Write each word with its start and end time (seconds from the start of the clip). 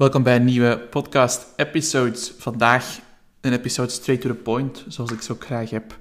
Welkom 0.00 0.22
bij 0.22 0.36
een 0.36 0.44
nieuwe 0.44 0.78
podcast-episode. 0.90 2.18
Vandaag 2.38 3.00
een 3.40 3.52
episode 3.52 3.90
straight 3.90 4.26
to 4.26 4.34
the 4.34 4.42
point, 4.42 4.84
zoals 4.88 5.12
ik 5.12 5.22
zo 5.22 5.36
graag 5.38 5.70
heb. 5.70 5.98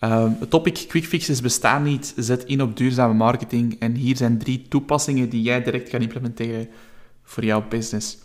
Um, 0.00 0.36
het 0.40 0.50
topic 0.50 0.84
quick 0.88 1.04
fixes 1.04 1.40
bestaan 1.40 1.82
niet. 1.82 2.14
Zet 2.16 2.44
in 2.44 2.62
op 2.62 2.76
duurzame 2.76 3.14
marketing. 3.14 3.76
En 3.78 3.94
hier 3.94 4.16
zijn 4.16 4.38
drie 4.38 4.66
toepassingen 4.68 5.28
die 5.28 5.42
jij 5.42 5.62
direct 5.62 5.88
kan 5.88 6.00
implementeren 6.00 6.68
voor 7.22 7.44
jouw 7.44 7.68
business. 7.68 8.18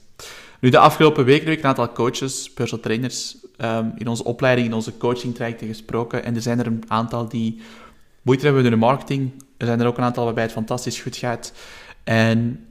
Nu, 0.60 0.70
de 0.70 0.78
afgelopen 0.78 1.26
weken 1.26 1.48
heb 1.48 1.58
ik 1.58 1.64
een 1.64 1.70
aantal 1.70 1.92
coaches, 1.92 2.52
personal 2.54 2.84
trainers, 2.84 3.38
um, 3.58 3.94
in 3.98 4.08
onze 4.08 4.24
opleiding, 4.24 4.68
in 4.68 4.74
onze 4.74 4.98
coaching 4.98 5.36
trajecten 5.36 5.68
gesproken. 5.68 6.24
En 6.24 6.36
er 6.36 6.42
zijn 6.42 6.60
er 6.60 6.68
een 6.68 6.84
aantal 6.88 7.28
die 7.28 7.62
moeite 8.22 8.46
hebben 8.46 8.62
met 8.64 8.72
hun 8.72 8.82
marketing. 8.82 9.32
Er 9.58 9.66
zijn 9.66 9.80
er 9.80 9.88
ook 9.88 9.98
een 9.98 10.04
aantal 10.04 10.26
waarbij 10.26 10.44
het 10.44 10.52
fantastisch 10.52 11.02
goed 11.02 11.16
gaat. 11.16 11.54
En 12.04 12.66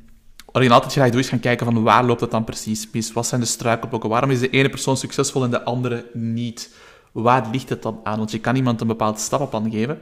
wat 0.53 0.63
ik 0.63 0.71
altijd 0.71 0.93
graag 0.93 1.11
doe, 1.11 1.21
is 1.21 1.29
gaan 1.29 1.41
kijken 1.41 1.67
van 1.67 1.83
waar 1.83 2.05
loopt 2.05 2.21
het 2.21 2.31
dan 2.31 2.45
precies 2.45 2.89
mis? 2.93 3.13
Wat 3.13 3.27
zijn 3.27 3.41
de 3.41 3.47
struikelblokken? 3.47 4.11
Waarom 4.11 4.31
is 4.31 4.41
de 4.41 4.51
ene 4.51 4.69
persoon 4.69 4.97
succesvol 4.97 5.45
en 5.45 5.51
de 5.51 5.63
andere 5.63 6.07
niet? 6.13 6.71
Waar 7.13 7.49
ligt 7.53 7.69
het 7.69 7.83
dan 7.83 8.01
aan? 8.05 8.19
Want 8.19 8.31
je 8.31 8.39
kan 8.39 8.57
iemand 8.57 8.81
een 8.81 8.87
bepaald 8.87 9.21
stappenplan 9.21 9.71
geven. 9.71 10.01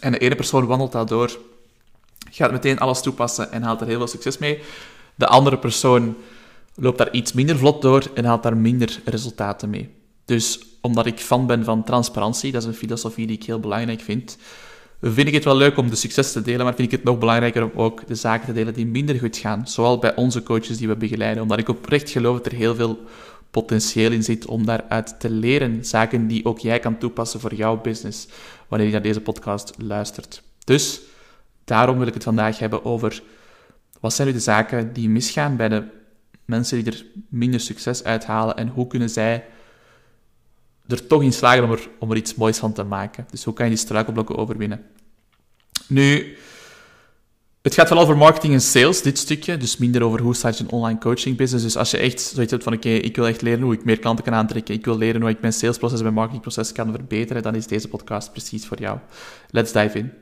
En 0.00 0.12
de 0.12 0.18
ene 0.18 0.34
persoon 0.34 0.66
wandelt 0.66 0.92
daardoor, 0.92 1.38
gaat 2.30 2.52
meteen 2.52 2.78
alles 2.78 3.02
toepassen 3.02 3.52
en 3.52 3.62
haalt 3.62 3.80
er 3.80 3.86
heel 3.86 3.98
veel 3.98 4.06
succes 4.06 4.38
mee. 4.38 4.62
De 5.14 5.26
andere 5.26 5.58
persoon 5.58 6.16
loopt 6.74 6.98
daar 6.98 7.12
iets 7.12 7.32
minder 7.32 7.58
vlot 7.58 7.82
door 7.82 8.10
en 8.14 8.24
haalt 8.24 8.42
daar 8.42 8.56
minder 8.56 9.00
resultaten 9.04 9.70
mee. 9.70 9.94
Dus 10.24 10.66
omdat 10.80 11.06
ik 11.06 11.18
fan 11.20 11.46
ben 11.46 11.64
van 11.64 11.84
transparantie, 11.84 12.52
dat 12.52 12.62
is 12.62 12.68
een 12.68 12.74
filosofie 12.74 13.26
die 13.26 13.36
ik 13.36 13.44
heel 13.44 13.60
belangrijk 13.60 14.00
vind, 14.00 14.38
vind 15.12 15.28
ik 15.28 15.34
het 15.34 15.44
wel 15.44 15.56
leuk 15.56 15.76
om 15.76 15.90
de 15.90 15.96
succes 15.96 16.32
te 16.32 16.42
delen, 16.42 16.64
maar 16.64 16.74
vind 16.74 16.92
ik 16.92 16.98
het 16.98 17.04
nog 17.04 17.18
belangrijker 17.18 17.64
om 17.64 17.70
ook 17.74 18.06
de 18.06 18.14
zaken 18.14 18.46
te 18.46 18.52
delen 18.52 18.74
die 18.74 18.86
minder 18.86 19.18
goed 19.18 19.36
gaan. 19.36 19.68
Zowel 19.68 19.98
bij 19.98 20.14
onze 20.16 20.42
coaches 20.42 20.76
die 20.76 20.88
we 20.88 20.96
begeleiden, 20.96 21.42
omdat 21.42 21.58
ik 21.58 21.68
oprecht 21.68 22.10
geloof 22.10 22.36
dat 22.36 22.46
er 22.46 22.58
heel 22.58 22.74
veel 22.74 22.98
potentieel 23.50 24.12
in 24.12 24.22
zit 24.22 24.46
om 24.46 24.66
daaruit 24.66 25.20
te 25.20 25.30
leren. 25.30 25.84
Zaken 25.84 26.26
die 26.26 26.44
ook 26.44 26.58
jij 26.58 26.78
kan 26.78 26.98
toepassen 26.98 27.40
voor 27.40 27.54
jouw 27.54 27.80
business, 27.80 28.28
wanneer 28.68 28.86
je 28.86 28.92
naar 28.92 29.02
deze 29.02 29.20
podcast 29.20 29.72
luistert. 29.78 30.42
Dus 30.64 31.00
daarom 31.64 31.98
wil 31.98 32.06
ik 32.06 32.14
het 32.14 32.22
vandaag 32.22 32.58
hebben 32.58 32.84
over 32.84 33.22
wat 34.00 34.14
zijn 34.14 34.28
nu 34.28 34.34
de 34.34 34.40
zaken 34.40 34.92
die 34.92 35.08
misgaan 35.08 35.56
bij 35.56 35.68
de 35.68 35.84
mensen 36.44 36.82
die 36.82 36.92
er 36.92 37.06
minder 37.28 37.60
succes 37.60 38.04
uithalen 38.04 38.56
en 38.56 38.68
hoe 38.68 38.86
kunnen 38.86 39.10
zij 39.10 39.44
er 40.88 41.06
toch 41.06 41.22
in 41.22 41.32
slagen 41.32 41.64
om 41.64 41.70
er, 41.70 41.88
om 41.98 42.12
iets 42.12 42.34
moois 42.34 42.58
van 42.58 42.72
te 42.72 42.82
maken. 42.82 43.26
Dus 43.30 43.44
hoe 43.44 43.54
kan 43.54 43.64
je 43.64 43.70
die 43.70 43.80
struikelblokken 43.80 44.36
overwinnen? 44.36 44.82
Nu, 45.88 46.36
het 47.62 47.74
gaat 47.74 47.88
wel 47.88 47.98
over 47.98 48.16
marketing 48.16 48.52
en 48.52 48.60
sales, 48.60 49.02
dit 49.02 49.18
stukje. 49.18 49.56
Dus 49.56 49.76
minder 49.76 50.02
over 50.02 50.20
hoe 50.20 50.34
start 50.34 50.58
je 50.58 50.64
een 50.64 50.70
online 50.70 50.98
coaching 50.98 51.36
business. 51.36 51.64
Dus 51.64 51.76
als 51.76 51.90
je 51.90 51.96
echt 51.96 52.20
zoiets 52.20 52.52
hebt 52.52 52.64
van, 52.64 52.74
oké, 52.74 52.88
ik 52.88 53.16
wil 53.16 53.26
echt 53.26 53.42
leren 53.42 53.62
hoe 53.62 53.74
ik 53.74 53.84
meer 53.84 53.98
klanten 53.98 54.24
kan 54.24 54.34
aantrekken. 54.34 54.74
Ik 54.74 54.84
wil 54.84 54.98
leren 54.98 55.20
hoe 55.20 55.30
ik 55.30 55.40
mijn 55.40 55.52
salesproces 55.52 55.96
en 55.96 56.02
mijn 56.02 56.14
marketingproces 56.14 56.72
kan 56.72 56.90
verbeteren. 56.90 57.42
Dan 57.42 57.54
is 57.54 57.66
deze 57.66 57.88
podcast 57.88 58.30
precies 58.30 58.66
voor 58.66 58.80
jou. 58.80 58.98
Let's 59.50 59.72
dive 59.72 59.98
in. 59.98 60.12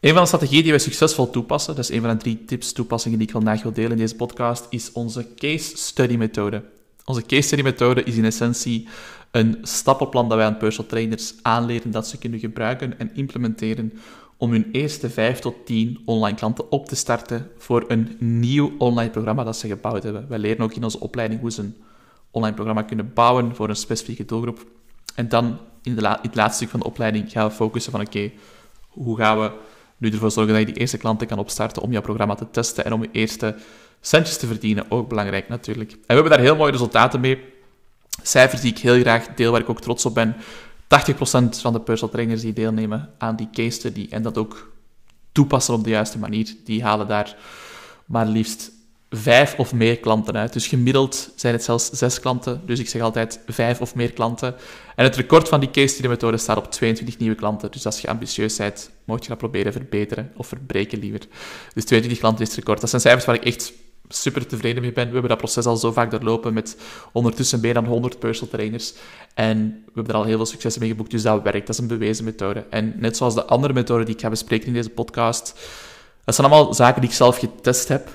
Een 0.00 0.12
van 0.12 0.20
de 0.20 0.26
strategieën 0.26 0.62
die 0.62 0.70
wij 0.70 0.80
succesvol 0.80 1.30
toepassen, 1.30 1.74
dat 1.74 1.84
is 1.84 1.96
een 1.96 2.00
van 2.00 2.10
de 2.10 2.16
drie 2.16 2.44
tips, 2.44 2.72
toepassingen 2.72 3.18
die 3.18 3.26
ik 3.26 3.32
vandaag 3.32 3.62
wil 3.62 3.72
delen 3.72 3.90
in 3.90 3.96
deze 3.96 4.14
podcast, 4.14 4.66
is 4.70 4.92
onze 4.92 5.26
case 5.34 5.76
study 5.76 6.16
methode. 6.16 6.62
Onze 7.06 7.22
case 7.22 7.42
study 7.42 7.62
methode 7.62 8.02
is 8.02 8.16
in 8.16 8.24
essentie 8.24 8.88
een 9.30 9.58
stappenplan 9.62 10.28
dat 10.28 10.38
wij 10.38 10.46
aan 10.46 10.56
personal 10.56 10.90
trainers 10.90 11.34
aanleren 11.42 11.90
dat 11.90 12.06
ze 12.06 12.18
kunnen 12.18 12.38
gebruiken 12.38 12.98
en 12.98 13.10
implementeren 13.14 13.92
om 14.36 14.50
hun 14.50 14.68
eerste 14.72 15.10
5 15.10 15.38
tot 15.38 15.66
10 15.66 16.02
online 16.04 16.36
klanten 16.36 16.70
op 16.70 16.88
te 16.88 16.96
starten 16.96 17.50
voor 17.58 17.84
een 17.88 18.16
nieuw 18.18 18.72
online 18.78 19.10
programma 19.10 19.44
dat 19.44 19.56
ze 19.56 19.68
gebouwd 19.68 20.02
hebben. 20.02 20.28
Wij 20.28 20.38
leren 20.38 20.64
ook 20.64 20.74
in 20.74 20.84
onze 20.84 21.00
opleiding 21.00 21.40
hoe 21.40 21.50
ze 21.50 21.60
een 21.60 21.76
online 22.30 22.54
programma 22.54 22.82
kunnen 22.82 23.12
bouwen 23.14 23.54
voor 23.54 23.68
een 23.68 23.76
specifieke 23.76 24.24
doelgroep. 24.24 24.66
En 25.14 25.28
dan 25.28 25.58
in, 25.82 25.94
de 25.94 26.18
het 26.22 26.34
laatste 26.34 26.56
stuk 26.56 26.70
van 26.70 26.80
de 26.80 26.86
opleiding 26.86 27.30
gaan 27.30 27.48
we 27.48 27.54
focussen 27.54 27.92
van 27.92 28.00
oké, 28.00 28.30
hoe 28.88 29.16
gaan 29.16 29.40
we 29.40 29.50
nu 29.96 30.10
ervoor 30.10 30.30
zorgen 30.30 30.54
dat 30.54 30.66
je 30.66 30.72
die 30.72 30.80
eerste 30.80 30.98
klanten 30.98 31.26
kan 31.26 31.38
opstarten 31.38 31.82
om 31.82 31.92
jouw 31.92 32.02
programma 32.02 32.34
te 32.34 32.50
testen 32.50 32.84
en 32.84 32.92
om 32.92 33.02
je 33.02 33.08
eerste 33.12 33.56
centjes 34.06 34.36
te 34.36 34.46
verdienen. 34.46 34.86
Ook 34.88 35.08
belangrijk 35.08 35.48
natuurlijk. 35.48 35.92
En 35.92 35.98
we 36.06 36.14
hebben 36.14 36.30
daar 36.30 36.40
heel 36.40 36.56
mooie 36.56 36.72
resultaten 36.72 37.20
mee. 37.20 37.38
Cijfers 38.22 38.60
die 38.60 38.70
ik 38.70 38.78
heel 38.78 39.00
graag 39.00 39.26
deel, 39.34 39.52
waar 39.52 39.60
ik 39.60 39.68
ook 39.68 39.80
trots 39.80 40.06
op 40.06 40.14
ben. 40.14 40.36
80% 40.36 40.38
van 41.60 41.72
de 41.72 41.80
personal 41.80 42.14
trainers 42.14 42.40
die 42.40 42.52
deelnemen 42.52 43.10
aan 43.18 43.36
die 43.36 43.48
case 43.52 43.70
study 43.70 44.06
en 44.10 44.22
dat 44.22 44.38
ook 44.38 44.72
toepassen 45.32 45.74
op 45.74 45.84
de 45.84 45.90
juiste 45.90 46.18
manier, 46.18 46.54
die 46.64 46.82
halen 46.82 47.06
daar 47.06 47.36
maar 48.04 48.26
liefst 48.26 48.70
vijf 49.10 49.54
of 49.58 49.72
meer 49.72 49.98
klanten 49.98 50.36
uit. 50.36 50.52
Dus 50.52 50.66
gemiddeld 50.66 51.32
zijn 51.36 51.54
het 51.54 51.64
zelfs 51.64 51.90
zes 51.90 52.20
klanten. 52.20 52.62
Dus 52.66 52.78
ik 52.78 52.88
zeg 52.88 53.02
altijd 53.02 53.40
vijf 53.46 53.80
of 53.80 53.94
meer 53.94 54.12
klanten. 54.12 54.54
En 54.96 55.04
het 55.04 55.16
record 55.16 55.48
van 55.48 55.60
die 55.60 55.70
case 55.70 55.86
study 55.86 56.08
methode 56.08 56.36
staat 56.36 56.56
op 56.56 56.70
22 56.70 57.18
nieuwe 57.18 57.34
klanten. 57.34 57.70
Dus 57.70 57.86
als 57.86 58.00
je 58.00 58.08
ambitieus 58.08 58.56
bent, 58.56 58.90
moet 59.04 59.22
je 59.22 59.28
dat 59.28 59.38
proberen 59.38 59.72
verbeteren 59.72 60.32
of 60.36 60.46
verbreken 60.46 60.98
liever. 60.98 61.20
Dus 61.74 61.84
22 61.84 62.18
klanten 62.18 62.42
is 62.42 62.48
het 62.48 62.58
record. 62.58 62.80
Dat 62.80 62.90
zijn 62.90 63.02
cijfers 63.02 63.24
waar 63.24 63.34
ik 63.34 63.44
echt 63.44 63.72
super 64.08 64.46
tevreden 64.46 64.82
mee 64.82 64.92
ben. 64.92 65.06
We 65.06 65.12
hebben 65.12 65.28
dat 65.28 65.38
proces 65.38 65.66
al 65.66 65.76
zo 65.76 65.92
vaak 65.92 66.10
doorlopen 66.10 66.54
met 66.54 66.76
ondertussen 67.12 67.60
meer 67.60 67.74
dan 67.74 67.84
100 67.84 68.18
personal 68.18 68.52
trainers. 68.52 68.94
En 69.34 69.82
we 69.84 69.92
hebben 69.94 70.12
er 70.14 70.20
al 70.20 70.26
heel 70.26 70.36
veel 70.36 70.46
successen 70.46 70.80
mee 70.80 70.90
geboekt, 70.90 71.10
dus 71.10 71.22
dat 71.22 71.42
werkt. 71.42 71.66
Dat 71.66 71.76
is 71.76 71.82
een 71.82 71.88
bewezen 71.88 72.24
methode. 72.24 72.64
En 72.70 72.94
net 72.96 73.16
zoals 73.16 73.34
de 73.34 73.44
andere 73.44 73.72
methoden 73.72 74.06
die 74.06 74.14
ik 74.14 74.20
ga 74.20 74.28
bespreken 74.28 74.66
in 74.66 74.72
deze 74.72 74.90
podcast, 74.90 75.60
dat 76.24 76.34
zijn 76.34 76.46
allemaal 76.46 76.74
zaken 76.74 77.00
die 77.00 77.10
ik 77.10 77.16
zelf 77.16 77.38
getest 77.38 77.88
heb, 77.88 78.08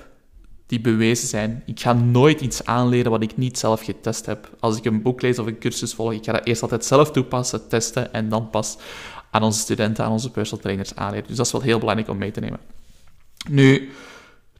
die 0.65 0.81
bewezen 0.81 1.27
zijn. 1.27 1.63
Ik 1.65 1.79
ga 1.79 1.93
nooit 1.93 2.41
iets 2.41 2.65
aanleren 2.65 3.11
wat 3.11 3.23
ik 3.23 3.37
niet 3.37 3.57
zelf 3.57 3.81
getest 3.81 4.25
heb. 4.25 4.49
Als 4.59 4.77
ik 4.77 4.85
een 4.85 5.01
boek 5.01 5.21
lees 5.21 5.39
of 5.39 5.45
een 5.45 5.57
cursus 5.57 5.93
volg, 5.93 6.13
ik 6.13 6.25
ga 6.25 6.31
dat 6.31 6.45
eerst 6.45 6.61
altijd 6.61 6.85
zelf 6.85 7.11
toepassen, 7.11 7.67
testen 7.67 8.13
en 8.13 8.29
dan 8.29 8.49
pas 8.49 8.77
aan 9.31 9.43
onze 9.43 9.59
studenten, 9.59 10.05
aan 10.05 10.11
onze 10.11 10.31
personal 10.31 10.63
trainers 10.63 10.95
aanleren. 10.95 11.27
Dus 11.27 11.37
dat 11.37 11.45
is 11.45 11.51
wel 11.51 11.61
heel 11.61 11.79
belangrijk 11.79 12.09
om 12.09 12.17
mee 12.17 12.31
te 12.31 12.39
nemen. 12.39 12.59
Nu, 13.49 13.91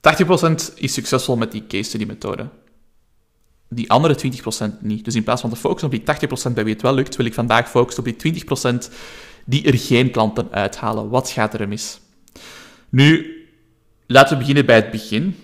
80% 0.01 0.73
is 0.75 0.94
succesvol 0.94 1.38
met 1.38 1.51
die 1.51 1.67
case 1.67 1.84
study 1.84 2.06
methode. 2.06 2.50
Die 3.69 3.89
andere 3.89 4.16
20% 4.79 4.81
niet. 4.81 5.06
Dus 5.06 5.16
in 5.16 5.23
plaats 5.23 5.41
van 5.41 5.50
te 5.50 5.56
focussen 5.56 5.89
op 5.89 6.06
die 6.19 6.29
80% 6.50 6.53
bij 6.53 6.63
wie 6.63 6.73
het 6.73 6.81
wel 6.81 6.94
lukt, 6.94 7.16
wil 7.16 7.25
ik 7.25 7.34
vandaag 7.34 7.69
focussen 7.69 8.06
op 8.06 8.19
die 8.19 8.44
20% 8.45 8.94
die 9.45 9.66
er 9.66 9.78
geen 9.78 10.12
klanten 10.12 10.51
uithalen. 10.51 11.09
Wat 11.09 11.29
gaat 11.29 11.53
er 11.53 11.67
mis? 11.67 12.00
Nu, 12.89 13.35
laten 14.07 14.34
we 14.34 14.39
beginnen 14.39 14.66
bij 14.66 14.75
het 14.75 14.91
begin. 14.91 15.35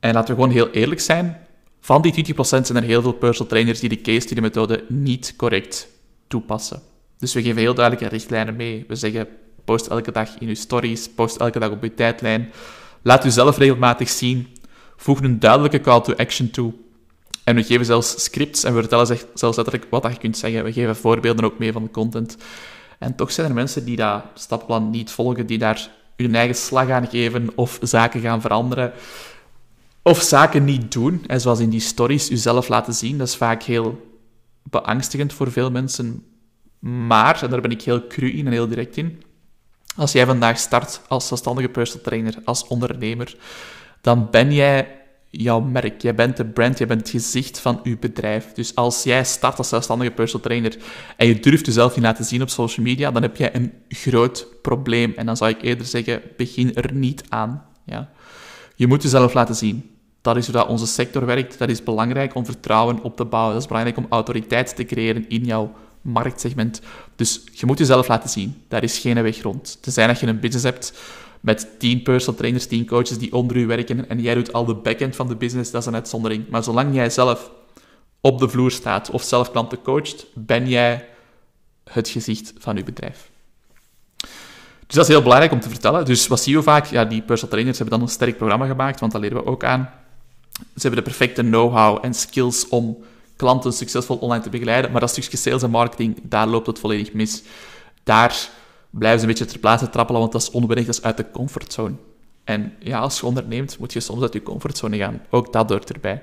En 0.00 0.14
laten 0.14 0.34
we 0.34 0.40
gewoon 0.40 0.56
heel 0.56 0.70
eerlijk 0.70 1.00
zijn. 1.00 1.46
Van 1.80 2.02
die 2.02 2.34
20% 2.34 2.38
zijn 2.42 2.76
er 2.76 2.82
heel 2.82 3.02
veel 3.02 3.12
personal 3.12 3.48
trainers 3.48 3.80
die 3.80 3.88
de 3.88 4.00
case 4.00 4.20
study 4.20 4.40
methode 4.40 4.84
niet 4.88 5.34
correct 5.36 5.88
toepassen. 6.28 6.82
Dus 7.18 7.34
we 7.34 7.42
geven 7.42 7.60
heel 7.60 7.74
duidelijke 7.74 8.14
richtlijnen 8.14 8.56
mee. 8.56 8.84
We 8.88 8.94
zeggen, 8.94 9.28
post 9.64 9.86
elke 9.86 10.12
dag 10.12 10.38
in 10.38 10.48
je 10.48 10.54
stories, 10.54 11.10
post 11.14 11.36
elke 11.36 11.58
dag 11.58 11.70
op 11.70 11.82
je 11.82 11.94
tijdlijn. 11.94 12.52
Laat 13.02 13.24
u 13.24 13.30
zelf 13.30 13.58
regelmatig 13.58 14.08
zien. 14.08 14.48
Voeg 14.96 15.20
een 15.20 15.38
duidelijke 15.38 15.80
call 15.80 16.00
to 16.00 16.14
action 16.14 16.50
toe. 16.50 16.72
En 17.44 17.54
we 17.54 17.62
geven 17.62 17.86
zelfs 17.86 18.24
scripts 18.24 18.64
en 18.64 18.74
we 18.74 18.80
vertellen 18.80 19.18
zelfs 19.34 19.56
letterlijk 19.56 19.86
wat 19.90 20.12
je 20.12 20.18
kunt 20.18 20.38
zeggen. 20.38 20.64
We 20.64 20.72
geven 20.72 20.96
voorbeelden 20.96 21.44
ook 21.44 21.58
mee 21.58 21.72
van 21.72 21.82
de 21.82 21.90
content. 21.90 22.36
En 22.98 23.14
toch 23.14 23.32
zijn 23.32 23.48
er 23.48 23.54
mensen 23.54 23.84
die 23.84 23.96
dat 23.96 24.22
stappenplan 24.34 24.90
niet 24.90 25.10
volgen, 25.10 25.46
die 25.46 25.58
daar 25.58 25.90
hun 26.16 26.34
eigen 26.34 26.56
slag 26.56 26.90
aan 26.90 27.06
geven 27.06 27.48
of 27.54 27.78
zaken 27.82 28.20
gaan 28.20 28.40
veranderen. 28.40 28.92
Of 30.02 30.20
zaken 30.20 30.64
niet 30.64 30.92
doen, 30.92 31.24
en 31.26 31.40
zoals 31.40 31.60
in 31.60 31.70
die 31.70 31.80
stories 31.80 32.30
uzelf 32.30 32.68
laten 32.68 32.94
zien. 32.94 33.18
Dat 33.18 33.28
is 33.28 33.36
vaak 33.36 33.62
heel 33.62 34.18
beangstigend 34.62 35.32
voor 35.32 35.52
veel 35.52 35.70
mensen. 35.70 36.24
Maar, 36.78 37.42
en 37.42 37.50
daar 37.50 37.60
ben 37.60 37.70
ik 37.70 37.82
heel 37.82 38.06
cru 38.06 38.30
in 38.30 38.46
en 38.46 38.52
heel 38.52 38.68
direct 38.68 38.96
in, 38.96 39.22
als 39.96 40.12
jij 40.12 40.26
vandaag 40.26 40.58
start 40.58 41.00
als 41.08 41.26
zelfstandige 41.26 41.68
personal 41.68 42.04
trainer, 42.04 42.34
als 42.44 42.66
ondernemer, 42.66 43.36
dan 44.00 44.28
ben 44.30 44.52
jij 44.52 45.00
jouw 45.30 45.60
merk. 45.60 46.02
Jij 46.02 46.14
bent 46.14 46.36
de 46.36 46.44
brand, 46.44 46.78
jij 46.78 46.86
bent 46.86 47.00
het 47.00 47.10
gezicht 47.10 47.58
van 47.58 47.80
je 47.82 47.98
bedrijf. 47.98 48.52
Dus 48.52 48.74
als 48.74 49.02
jij 49.02 49.24
start 49.24 49.58
als 49.58 49.68
zelfstandige 49.68 50.10
personal 50.10 50.46
trainer 50.46 50.76
en 51.16 51.26
je 51.26 51.40
durft 51.40 51.66
jezelf 51.66 51.94
niet 51.94 52.04
laten 52.04 52.24
zien 52.24 52.42
op 52.42 52.48
social 52.48 52.86
media, 52.86 53.10
dan 53.10 53.22
heb 53.22 53.36
jij 53.36 53.54
een 53.54 53.72
groot 53.88 54.46
probleem. 54.62 55.12
En 55.16 55.26
dan 55.26 55.36
zou 55.36 55.50
ik 55.50 55.62
eerder 55.62 55.86
zeggen, 55.86 56.22
begin 56.36 56.74
er 56.74 56.92
niet 56.92 57.24
aan. 57.28 57.64
Ja? 57.84 58.10
Je 58.76 58.86
moet 58.86 59.02
jezelf 59.02 59.34
laten 59.34 59.54
zien. 59.54 59.90
Dat 60.20 60.36
is 60.36 60.44
hoe 60.44 60.54
dat 60.54 60.68
onze 60.68 60.86
sector 60.86 61.26
werkt. 61.26 61.58
Dat 61.58 61.68
is 61.68 61.82
belangrijk 61.82 62.34
om 62.34 62.44
vertrouwen 62.44 63.02
op 63.02 63.16
te 63.16 63.24
bouwen. 63.24 63.52
Dat 63.52 63.62
is 63.62 63.68
belangrijk 63.68 63.98
om 63.98 64.06
autoriteit 64.08 64.76
te 64.76 64.84
creëren 64.84 65.28
in 65.28 65.44
jouw 65.44 65.72
marktsegment. 66.02 66.80
Dus 67.16 67.42
je 67.52 67.66
moet 67.66 67.78
jezelf 67.78 68.08
laten 68.08 68.30
zien. 68.30 68.62
Daar 68.68 68.82
is 68.82 68.98
geen 68.98 69.22
weg 69.22 69.42
rond. 69.42 69.78
Tenzij 69.80 70.06
dat 70.06 70.20
je 70.20 70.26
een 70.26 70.40
business 70.40 70.64
hebt 70.64 70.92
met 71.40 71.68
10 71.78 72.02
personal 72.02 72.38
trainers, 72.38 72.66
10 72.66 72.86
coaches 72.86 73.18
die 73.18 73.32
onder 73.32 73.56
u 73.56 73.66
werken 73.66 74.08
en 74.08 74.20
jij 74.20 74.34
doet 74.34 74.52
al 74.52 74.64
de 74.64 74.74
backend 74.74 75.16
van 75.16 75.28
de 75.28 75.36
business, 75.36 75.70
dat 75.70 75.80
is 75.80 75.86
een 75.86 75.94
uitzondering. 75.94 76.48
Maar 76.48 76.62
zolang 76.62 76.94
jij 76.94 77.10
zelf 77.10 77.50
op 78.20 78.38
de 78.38 78.48
vloer 78.48 78.70
staat 78.70 79.10
of 79.10 79.22
zelf 79.22 79.50
klanten 79.50 79.82
coacht, 79.82 80.26
ben 80.34 80.68
jij 80.68 81.08
het 81.84 82.08
gezicht 82.08 82.52
van 82.58 82.76
je 82.76 82.82
bedrijf. 82.82 83.30
Dus 84.86 84.98
dat 84.98 85.08
is 85.08 85.14
heel 85.14 85.22
belangrijk 85.22 85.52
om 85.52 85.60
te 85.60 85.68
vertellen. 85.68 86.04
Dus 86.04 86.26
wat 86.26 86.40
zie 86.40 86.56
je 86.56 86.62
vaak? 86.62 86.86
Ja, 86.86 87.04
die 87.04 87.22
personal 87.22 87.50
trainers 87.50 87.78
hebben 87.78 87.98
dan 87.98 88.06
een 88.06 88.12
sterk 88.12 88.36
programma 88.36 88.66
gemaakt, 88.66 89.00
want 89.00 89.12
dat 89.12 89.20
leren 89.20 89.36
we 89.36 89.46
ook 89.46 89.64
aan. 89.64 89.90
Ze 90.52 90.86
hebben 90.86 91.04
de 91.04 91.10
perfecte 91.10 91.42
know-how 91.42 92.04
en 92.04 92.14
skills 92.14 92.68
om 92.68 93.04
klanten 93.40 93.72
succesvol 93.72 94.16
online 94.16 94.42
te 94.42 94.50
begeleiden, 94.50 94.90
maar 94.90 95.00
dat 95.00 95.10
stukje 95.10 95.36
sales 95.36 95.62
en 95.62 95.70
marketing, 95.70 96.20
daar 96.22 96.46
loopt 96.46 96.66
het 96.66 96.78
volledig 96.78 97.12
mis. 97.12 97.42
Daar 98.02 98.48
blijven 98.90 99.20
ze 99.20 99.26
een 99.26 99.32
beetje 99.32 99.46
ter 99.50 99.58
plaatse 99.58 99.90
trappelen, 99.90 100.20
want 100.20 100.32
dat 100.32 100.42
is 100.42 100.50
onwennig, 100.50 100.86
dat 100.86 100.94
is 100.94 101.02
uit 101.02 101.16
de 101.16 101.30
comfortzone. 101.30 101.94
En 102.44 102.72
ja, 102.80 102.98
als 102.98 103.20
je 103.20 103.26
onderneemt, 103.26 103.78
moet 103.78 103.92
je 103.92 104.00
soms 104.00 104.22
uit 104.22 104.32
je 104.32 104.42
comfortzone 104.42 104.96
gaan. 104.96 105.22
Ook 105.30 105.52
dat 105.52 105.70
hoort 105.70 105.92
erbij. 105.92 106.22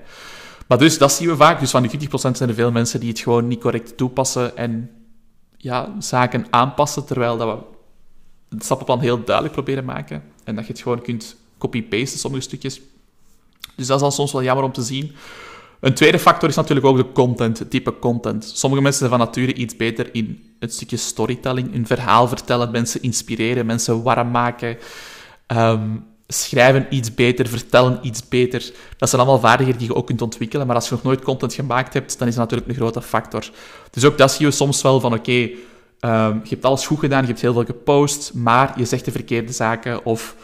Maar 0.67 0.77
dus, 0.77 0.97
dat 0.97 1.11
zien 1.11 1.27
we 1.27 1.35
vaak. 1.35 1.59
Dus 1.59 1.71
van 1.71 1.87
die 1.87 2.09
20% 2.09 2.11
zijn 2.11 2.49
er 2.49 2.55
veel 2.55 2.71
mensen 2.71 2.99
die 2.99 3.09
het 3.09 3.19
gewoon 3.19 3.47
niet 3.47 3.59
correct 3.59 3.97
toepassen 3.97 4.57
en 4.57 4.91
ja, 5.57 5.95
zaken 5.99 6.45
aanpassen, 6.49 7.05
terwijl 7.05 7.37
dat 7.37 7.47
we 7.47 7.63
het 8.55 8.63
stappenplan 8.63 8.99
heel 8.99 9.23
duidelijk 9.23 9.55
proberen 9.55 9.85
maken. 9.85 10.23
En 10.43 10.55
dat 10.55 10.65
je 10.65 10.71
het 10.71 10.81
gewoon 10.81 11.01
kunt 11.01 11.35
copy-pasten, 11.57 12.19
sommige 12.19 12.43
stukjes. 12.43 12.81
Dus 13.75 13.87
dat 13.87 13.97
is 13.97 14.03
al 14.03 14.11
soms 14.11 14.31
wel 14.31 14.43
jammer 14.43 14.65
om 14.65 14.71
te 14.71 14.81
zien. 14.81 15.15
Een 15.79 15.93
tweede 15.93 16.19
factor 16.19 16.49
is 16.49 16.55
natuurlijk 16.55 16.85
ook 16.85 16.97
de 16.97 17.11
content, 17.11 17.59
het 17.59 17.69
type 17.69 17.99
content. 17.99 18.51
Sommige 18.55 18.81
mensen 18.81 19.07
zijn 19.07 19.19
van 19.19 19.27
nature 19.27 19.53
iets 19.53 19.75
beter 19.75 20.09
in 20.11 20.55
het 20.59 20.73
stukje 20.73 20.97
storytelling, 20.97 21.73
een 21.73 21.87
verhaal 21.87 22.27
vertellen, 22.27 22.71
mensen 22.71 23.01
inspireren, 23.01 23.65
mensen 23.65 24.03
warm 24.03 24.31
maken, 24.31 24.77
ehm, 25.47 25.89
schrijven 26.27 26.85
iets 26.89 27.13
beter, 27.13 27.47
vertellen 27.47 27.99
iets 28.01 28.27
beter. 28.27 28.71
Dat 28.97 29.09
zijn 29.09 29.21
allemaal 29.21 29.39
vaardigheden 29.39 29.79
die 29.79 29.89
je 29.89 29.95
ook 29.95 30.05
kunt 30.05 30.21
ontwikkelen, 30.21 30.67
maar 30.67 30.75
als 30.75 30.89
je 30.89 30.93
nog 30.93 31.03
nooit 31.03 31.21
content 31.21 31.53
gemaakt 31.53 31.93
hebt, 31.93 32.19
dan 32.19 32.27
is 32.27 32.35
dat 32.35 32.43
natuurlijk 32.43 32.69
een 32.69 32.83
grote 32.83 33.01
factor. 33.01 33.49
Dus 33.91 34.05
ook 34.05 34.17
dat 34.17 34.31
zie 34.31 34.45
je 34.45 34.51
soms 34.51 34.81
wel 34.81 34.99
van, 34.99 35.13
oké, 35.13 35.49
ehm, 35.99 36.33
je 36.43 36.49
hebt 36.49 36.65
alles 36.65 36.85
goed 36.85 36.99
gedaan, 36.99 37.21
je 37.21 37.27
hebt 37.27 37.41
heel 37.41 37.53
veel 37.53 37.65
gepost, 37.65 38.33
maar 38.33 38.73
je 38.79 38.85
zegt 38.85 39.05
de 39.05 39.11
verkeerde 39.11 39.51
zaken 39.51 40.05
of 40.05 40.35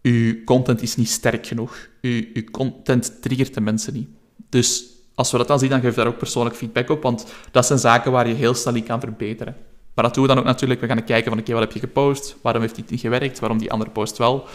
je 0.00 0.42
content 0.44 0.82
is 0.82 0.96
niet 0.96 1.10
sterk 1.10 1.46
genoeg. 1.46 1.88
Je, 2.00 2.30
je 2.34 2.50
content 2.50 3.22
triggert 3.22 3.54
de 3.54 3.60
mensen 3.60 3.92
niet. 3.92 4.08
Dus 4.52 4.84
als 5.14 5.30
we 5.30 5.38
dat 5.38 5.48
dan 5.48 5.58
zien, 5.58 5.68
dan 5.68 5.80
geef 5.80 5.94
daar 5.94 6.06
ook 6.06 6.18
persoonlijk 6.18 6.56
feedback 6.56 6.90
op, 6.90 7.02
want 7.02 7.32
dat 7.50 7.66
zijn 7.66 7.78
zaken 7.78 8.12
waar 8.12 8.28
je 8.28 8.34
heel 8.34 8.54
snel 8.54 8.74
in 8.74 8.84
kan 8.84 9.00
verbeteren. 9.00 9.56
Maar 9.94 10.04
dat 10.04 10.14
doen 10.14 10.22
we 10.22 10.28
dan 10.28 10.38
ook 10.38 10.44
natuurlijk. 10.44 10.80
We 10.80 10.86
gaan 10.86 11.04
kijken 11.04 11.30
van, 11.30 11.40
oké, 11.40 11.52
wat 11.52 11.60
heb 11.60 11.72
je 11.72 11.78
gepost? 11.78 12.36
Waarom 12.42 12.62
heeft 12.62 12.74
dit 12.74 12.90
niet 12.90 13.00
gewerkt? 13.00 13.38
Waarom 13.38 13.58
die 13.58 13.72
andere 13.72 13.90
post 13.90 14.18
wel? 14.18 14.46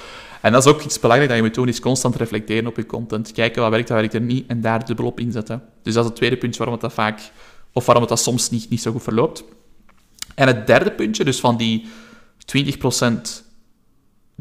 En 0.42 0.52
dat 0.52 0.66
is 0.66 0.72
ook 0.72 0.82
iets 0.82 1.00
belangrijks 1.00 1.34
dat 1.34 1.44
je 1.44 1.48
moet 1.50 1.58
doen, 1.58 1.68
is 1.68 1.80
constant 1.80 2.16
reflecteren 2.16 2.68
op 2.68 2.76
je 2.76 2.86
content. 2.86 3.32
Kijken 3.32 3.62
wat 3.62 3.72
werkt, 3.72 3.90
wat 3.90 3.98
werkt 3.98 4.14
er 4.14 4.22
niet, 4.22 4.48
en 4.48 4.62
daar 4.62 4.86
dubbel 4.86 5.06
op 5.06 5.20
inzetten. 5.20 5.64
Dus 5.84 5.94
dat 5.94 6.04
is 6.04 6.10
het 6.10 6.18
tweede 6.18 6.38
puntje 6.38 6.58
waarom 6.58 6.76
het 6.76 6.84
dat 6.84 6.94
vaak, 6.94 7.32
of 7.74 7.86
waarom 7.86 8.04
het 8.04 8.14
dat 8.14 8.24
soms 8.24 8.50
niet, 8.50 8.70
niet 8.70 8.82
zo 8.82 8.92
goed 8.92 9.04
verloopt. 9.04 9.44
En 10.36 10.48
het 10.48 10.68
derde 10.68 10.92
puntje, 10.92 11.24
dus 11.24 11.40
van 11.40 11.58
die 11.58 11.88
20% 12.56 13.46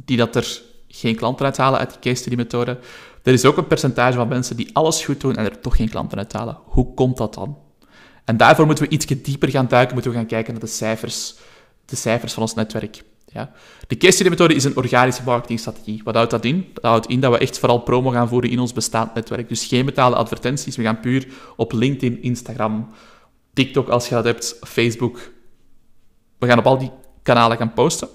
die 0.05 0.17
dat 0.17 0.37
er 0.37 0.63
geen 1.01 1.17
klanten 1.17 1.45
uithalen 1.45 1.79
uit 1.79 1.91
die 1.91 1.99
case 1.99 2.17
study 2.17 2.37
methode, 2.37 2.79
er 3.23 3.33
is 3.33 3.45
ook 3.45 3.57
een 3.57 3.67
percentage 3.67 4.17
van 4.17 4.29
mensen 4.29 4.57
die 4.57 4.71
alles 4.73 5.05
goed 5.05 5.21
doen 5.21 5.37
en 5.37 5.45
er 5.45 5.61
toch 5.61 5.77
geen 5.77 5.89
klanten 5.89 6.19
uithalen. 6.19 6.59
Hoe 6.65 6.95
komt 6.95 7.17
dat 7.17 7.35
dan? 7.35 7.59
En 8.25 8.37
daarvoor 8.37 8.67
moeten 8.67 8.85
we 8.85 8.91
iets 8.91 9.07
dieper 9.07 9.49
gaan 9.49 9.69
duiken, 9.69 9.95
moeten 9.95 10.13
we 10.13 10.17
gaan 10.17 10.27
kijken 10.27 10.53
naar 10.53 10.63
de 10.63 10.69
cijfers, 10.69 11.35
de 11.85 11.97
cijfers 11.97 12.33
van 12.33 12.43
ons 12.43 12.55
netwerk. 12.55 13.03
Ja. 13.27 13.53
De 13.87 13.97
case 13.97 14.13
study 14.13 14.29
methode 14.29 14.55
is 14.55 14.65
een 14.65 14.77
organische 14.77 15.23
marketingstrategie. 15.25 16.01
Wat 16.05 16.15
houdt 16.15 16.31
dat 16.31 16.45
in? 16.45 16.67
Dat 16.75 16.85
houdt 16.85 17.07
in 17.07 17.21
dat 17.21 17.33
we 17.33 17.39
echt 17.39 17.59
vooral 17.59 17.79
promo 17.79 18.11
gaan 18.11 18.29
voeren 18.29 18.51
in 18.51 18.59
ons 18.59 18.73
bestaand 18.73 19.15
netwerk. 19.15 19.49
Dus 19.49 19.65
geen 19.65 19.85
betaalde 19.85 20.17
advertenties. 20.17 20.77
We 20.77 20.83
gaan 20.83 21.01
puur 21.01 21.29
op 21.57 21.73
LinkedIn, 21.73 22.23
Instagram, 22.23 22.89
TikTok 23.53 23.89
als 23.89 24.09
je 24.09 24.15
dat 24.15 24.25
hebt, 24.25 24.57
Facebook. 24.61 25.31
We 26.39 26.47
gaan 26.47 26.59
op 26.59 26.67
al 26.67 26.79
die 26.79 26.91
kanalen 27.23 27.57
gaan 27.57 27.73
posten. 27.73 28.09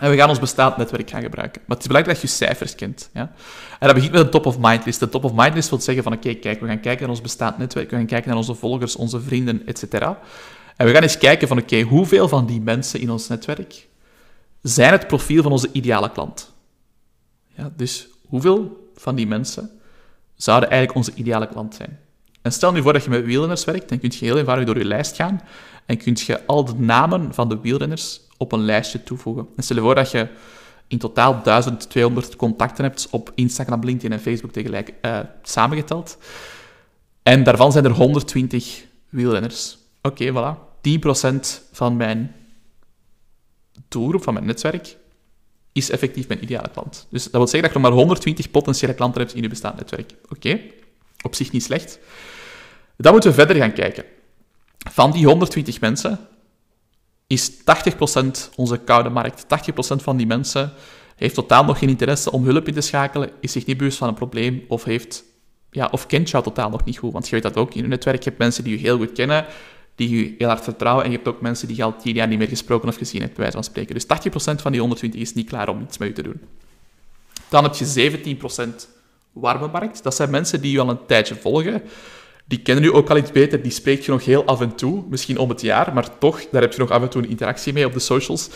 En 0.00 0.10
we 0.10 0.16
gaan 0.16 0.28
ons 0.28 0.38
bestaand 0.38 0.76
netwerk 0.76 1.10
gaan 1.10 1.22
gebruiken. 1.22 1.60
Maar 1.66 1.76
het 1.76 1.80
is 1.80 1.86
belangrijk 1.86 2.20
dat 2.20 2.30
je 2.30 2.36
cijfers 2.36 2.74
kent. 2.74 3.10
Ja? 3.14 3.32
En 3.78 3.86
dat 3.86 3.94
begint 3.94 4.12
met 4.12 4.20
een 4.20 4.30
top-of-mind 4.30 4.84
list. 4.84 5.00
De 5.00 5.08
top-of-mind 5.08 5.54
list 5.54 5.70
wil 5.70 5.80
zeggen 5.80 6.02
van, 6.02 6.12
oké, 6.12 6.34
kijk, 6.34 6.60
we 6.60 6.66
gaan 6.66 6.80
kijken 6.80 7.00
naar 7.00 7.10
ons 7.10 7.20
bestaand 7.20 7.58
netwerk, 7.58 7.90
we 7.90 7.96
gaan 7.96 8.06
kijken 8.06 8.28
naar 8.28 8.38
onze 8.38 8.54
volgers, 8.54 8.96
onze 8.96 9.20
vrienden, 9.20 9.66
etc. 9.66 9.82
En 10.76 10.86
we 10.86 10.92
gaan 10.92 11.02
eens 11.02 11.18
kijken 11.18 11.48
van, 11.48 11.58
oké, 11.58 11.80
hoeveel 11.80 12.28
van 12.28 12.46
die 12.46 12.60
mensen 12.60 13.00
in 13.00 13.10
ons 13.10 13.28
netwerk 13.28 13.88
zijn 14.62 14.92
het 14.92 15.06
profiel 15.06 15.42
van 15.42 15.52
onze 15.52 15.68
ideale 15.72 16.10
klant? 16.10 16.52
Ja, 17.46 17.70
dus 17.76 18.08
hoeveel 18.26 18.88
van 18.96 19.14
die 19.14 19.26
mensen 19.26 19.70
zouden 20.36 20.70
eigenlijk 20.70 20.98
onze 20.98 21.12
ideale 21.14 21.48
klant 21.48 21.74
zijn? 21.74 21.98
En 22.42 22.52
stel 22.52 22.72
nu 22.72 22.82
voor 22.82 22.92
dat 22.92 23.04
je 23.04 23.10
met 23.10 23.24
wielrenners 23.24 23.64
werkt, 23.64 23.88
dan 23.88 23.98
kun 23.98 24.12
je 24.18 24.24
heel 24.24 24.38
eenvoudig 24.38 24.66
door 24.66 24.78
je 24.78 24.84
lijst 24.84 25.16
gaan 25.16 25.40
en 25.86 25.96
kun 25.96 26.16
je 26.26 26.46
al 26.46 26.64
de 26.64 26.74
namen 26.74 27.34
van 27.34 27.48
de 27.48 27.58
wielrenners 27.60 28.20
op 28.40 28.52
een 28.52 28.64
lijstje 28.64 29.02
toevoegen. 29.02 29.48
En 29.56 29.62
stel 29.62 29.76
je 29.76 29.82
voor 29.82 29.94
dat 29.94 30.10
je 30.10 30.28
in 30.86 30.98
totaal 30.98 31.42
1200 31.42 32.36
contacten 32.36 32.84
hebt 32.84 33.08
op 33.10 33.32
Instagram, 33.34 33.84
LinkedIn 33.84 34.12
en 34.12 34.20
Facebook 34.20 34.52
tegelijk 34.52 34.94
uh, 35.02 35.18
samengeteld. 35.42 36.18
En 37.22 37.44
daarvan 37.44 37.72
zijn 37.72 37.84
er 37.84 37.90
120 37.90 38.84
wielrenners. 39.08 39.78
Oké, 40.02 40.32
voilà. 40.32 40.68
10% 41.28 41.36
van 41.72 41.96
mijn 41.96 42.34
doelgroep, 43.88 44.22
van 44.22 44.34
mijn 44.34 44.46
netwerk, 44.46 44.96
is 45.72 45.90
effectief 45.90 46.28
mijn 46.28 46.42
ideale 46.42 46.70
klant. 46.72 47.06
Dus 47.10 47.22
dat 47.22 47.32
wil 47.32 47.46
zeggen 47.46 47.62
dat 47.62 47.72
je 47.72 47.78
nog 47.78 47.88
maar 47.88 47.98
120 47.98 48.50
potentiële 48.50 48.94
klanten 48.94 49.20
hebt 49.20 49.34
in 49.34 49.42
je 49.42 49.48
bestaand 49.48 49.76
netwerk. 49.76 50.14
Oké, 50.28 50.60
op 51.22 51.34
zich 51.34 51.52
niet 51.52 51.62
slecht. 51.62 51.98
Dan 52.96 53.12
moeten 53.12 53.30
we 53.30 53.36
verder 53.36 53.56
gaan 53.56 53.72
kijken. 53.72 54.04
Van 54.90 55.10
die 55.10 55.26
120 55.26 55.80
mensen 55.80 56.18
is 57.30 57.50
80% 57.52 57.54
onze 58.56 58.76
koude 58.76 59.08
markt. 59.08 59.44
80% 59.44 59.46
van 59.96 60.16
die 60.16 60.26
mensen 60.26 60.72
heeft 61.16 61.34
totaal 61.34 61.64
nog 61.64 61.78
geen 61.78 61.88
interesse 61.88 62.32
om 62.32 62.44
hulp 62.44 62.68
in 62.68 62.74
te 62.74 62.80
schakelen, 62.80 63.30
is 63.40 63.52
zich 63.52 63.66
niet 63.66 63.76
bewust 63.76 63.98
van 63.98 64.08
een 64.08 64.14
probleem 64.14 64.64
of, 64.68 64.84
heeft, 64.84 65.24
ja, 65.70 65.88
of 65.90 66.06
kent 66.06 66.30
jou 66.30 66.44
totaal 66.44 66.70
nog 66.70 66.84
niet 66.84 66.98
goed. 66.98 67.12
Want 67.12 67.28
je 67.28 67.34
weet 67.34 67.42
dat 67.42 67.56
ook 67.56 67.74
in 67.74 67.82
je 67.82 67.88
netwerk. 67.88 68.22
Je 68.22 68.28
hebt 68.28 68.38
mensen 68.38 68.64
die 68.64 68.72
je 68.72 68.78
heel 68.78 68.96
goed 68.96 69.12
kennen, 69.12 69.46
die 69.94 70.16
je 70.16 70.34
heel 70.38 70.48
hard 70.48 70.64
vertrouwen, 70.64 71.04
en 71.04 71.10
je 71.10 71.16
hebt 71.16 71.28
ook 71.28 71.40
mensen 71.40 71.68
die 71.68 71.76
je 71.76 71.82
al 71.82 71.96
tien 71.96 72.14
jaar 72.14 72.28
niet 72.28 72.38
meer 72.38 72.48
gesproken 72.48 72.88
of 72.88 72.96
gezien 72.96 73.20
hebt, 73.20 73.34
bij 73.34 73.42
wijze 73.42 73.56
van 73.56 73.64
spreken. 73.64 73.94
Dus 73.94 74.04
80% 74.04 74.62
van 74.62 74.72
die 74.72 74.80
120 74.80 75.20
is 75.20 75.34
niet 75.34 75.48
klaar 75.48 75.68
om 75.68 75.80
iets 75.80 75.98
met 75.98 76.14
te 76.14 76.22
doen. 76.22 76.40
Dan 77.48 77.64
heb 77.64 77.74
je 77.74 78.38
17% 78.58 78.68
warme 79.32 79.68
markt. 79.68 80.02
Dat 80.02 80.14
zijn 80.14 80.30
mensen 80.30 80.60
die 80.60 80.72
je 80.72 80.80
al 80.80 80.90
een 80.90 81.06
tijdje 81.06 81.34
volgen, 81.34 81.82
die 82.50 82.58
kennen 82.58 82.84
u 82.84 82.94
ook 82.94 83.10
al 83.10 83.16
iets 83.16 83.32
beter, 83.32 83.62
die 83.62 83.72
spreekt 83.72 84.04
je 84.04 84.10
nog 84.10 84.24
heel 84.24 84.44
af 84.44 84.60
en 84.60 84.74
toe, 84.74 85.04
misschien 85.08 85.38
om 85.38 85.48
het 85.48 85.60
jaar, 85.60 85.94
maar 85.94 86.18
toch, 86.18 86.46
daar 86.50 86.62
heb 86.62 86.72
je 86.72 86.78
nog 86.78 86.90
af 86.90 87.02
en 87.02 87.08
toe 87.08 87.22
een 87.22 87.28
interactie 87.28 87.72
mee 87.72 87.86
op 87.86 87.92
de 87.92 87.98
socials. 87.98 88.50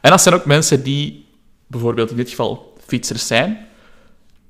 En 0.00 0.10
dat 0.10 0.22
zijn 0.22 0.34
ook 0.34 0.44
mensen 0.44 0.82
die, 0.82 1.26
bijvoorbeeld 1.66 2.10
in 2.10 2.16
dit 2.16 2.28
geval, 2.30 2.76
fietsers 2.86 3.26
zijn, 3.26 3.66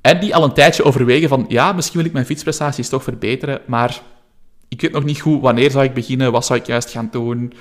en 0.00 0.20
die 0.20 0.34
al 0.34 0.44
een 0.44 0.52
tijdje 0.52 0.84
overwegen 0.84 1.28
van, 1.28 1.44
ja, 1.48 1.72
misschien 1.72 1.96
wil 1.96 2.06
ik 2.06 2.12
mijn 2.12 2.26
fietsprestaties 2.26 2.88
toch 2.88 3.02
verbeteren, 3.02 3.60
maar 3.66 4.02
ik 4.68 4.80
weet 4.80 4.92
nog 4.92 5.04
niet 5.04 5.20
goed 5.20 5.40
wanneer 5.40 5.70
zou 5.70 5.84
ik 5.84 5.94
beginnen, 5.94 6.32
wat 6.32 6.46
zou 6.46 6.58
ik 6.58 6.66
juist 6.66 6.90
gaan 6.90 7.08
doen. 7.10 7.52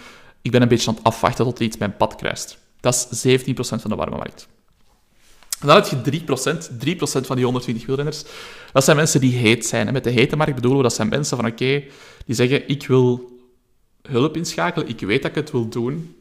Ik 0.42 0.52
ben 0.52 0.62
een 0.62 0.68
beetje 0.68 0.90
aan 0.90 0.96
het 0.96 1.04
afwachten 1.04 1.46
tot 1.46 1.60
iets 1.60 1.78
mijn 1.78 1.98
pad 1.98 2.16
kruist. 2.16 2.58
Dat 2.80 3.08
is 3.12 3.44
17% 3.46 3.52
van 3.56 3.90
de 3.90 3.96
warme 3.96 4.18
markt. 4.18 4.48
Dan 5.68 5.76
heb 5.76 5.86
je 5.86 6.22
3%, 6.22 7.24
3% 7.24 7.26
van 7.26 7.36
die 7.36 7.46
120 7.46 7.86
wielrenners. 7.86 8.24
Dat 8.74 8.84
zijn 8.84 8.98
mensen 8.98 9.22
die 9.22 9.36
heet 9.36 9.66
zijn. 9.66 9.88
En 9.88 9.94
met 9.94 10.04
de 10.04 10.10
hete 10.10 10.36
markt 10.36 10.56
bedoelen 10.56 10.78
we 10.80 10.86
dat 10.88 10.96
zijn 10.96 11.10
mensen 11.10 11.38
van 11.38 11.46
oké, 11.46 11.84
die 12.26 12.36
zeggen 12.36 12.70
ik 12.70 12.88
wil 12.88 13.40
hulp 14.02 14.38
inschakelen, 14.38 14.88
ik 14.88 15.00
weet 15.00 15.22
dat 15.22 15.32
ik 15.32 15.38
het 15.38 15.52
wil 15.52 15.70
doen 15.70 16.16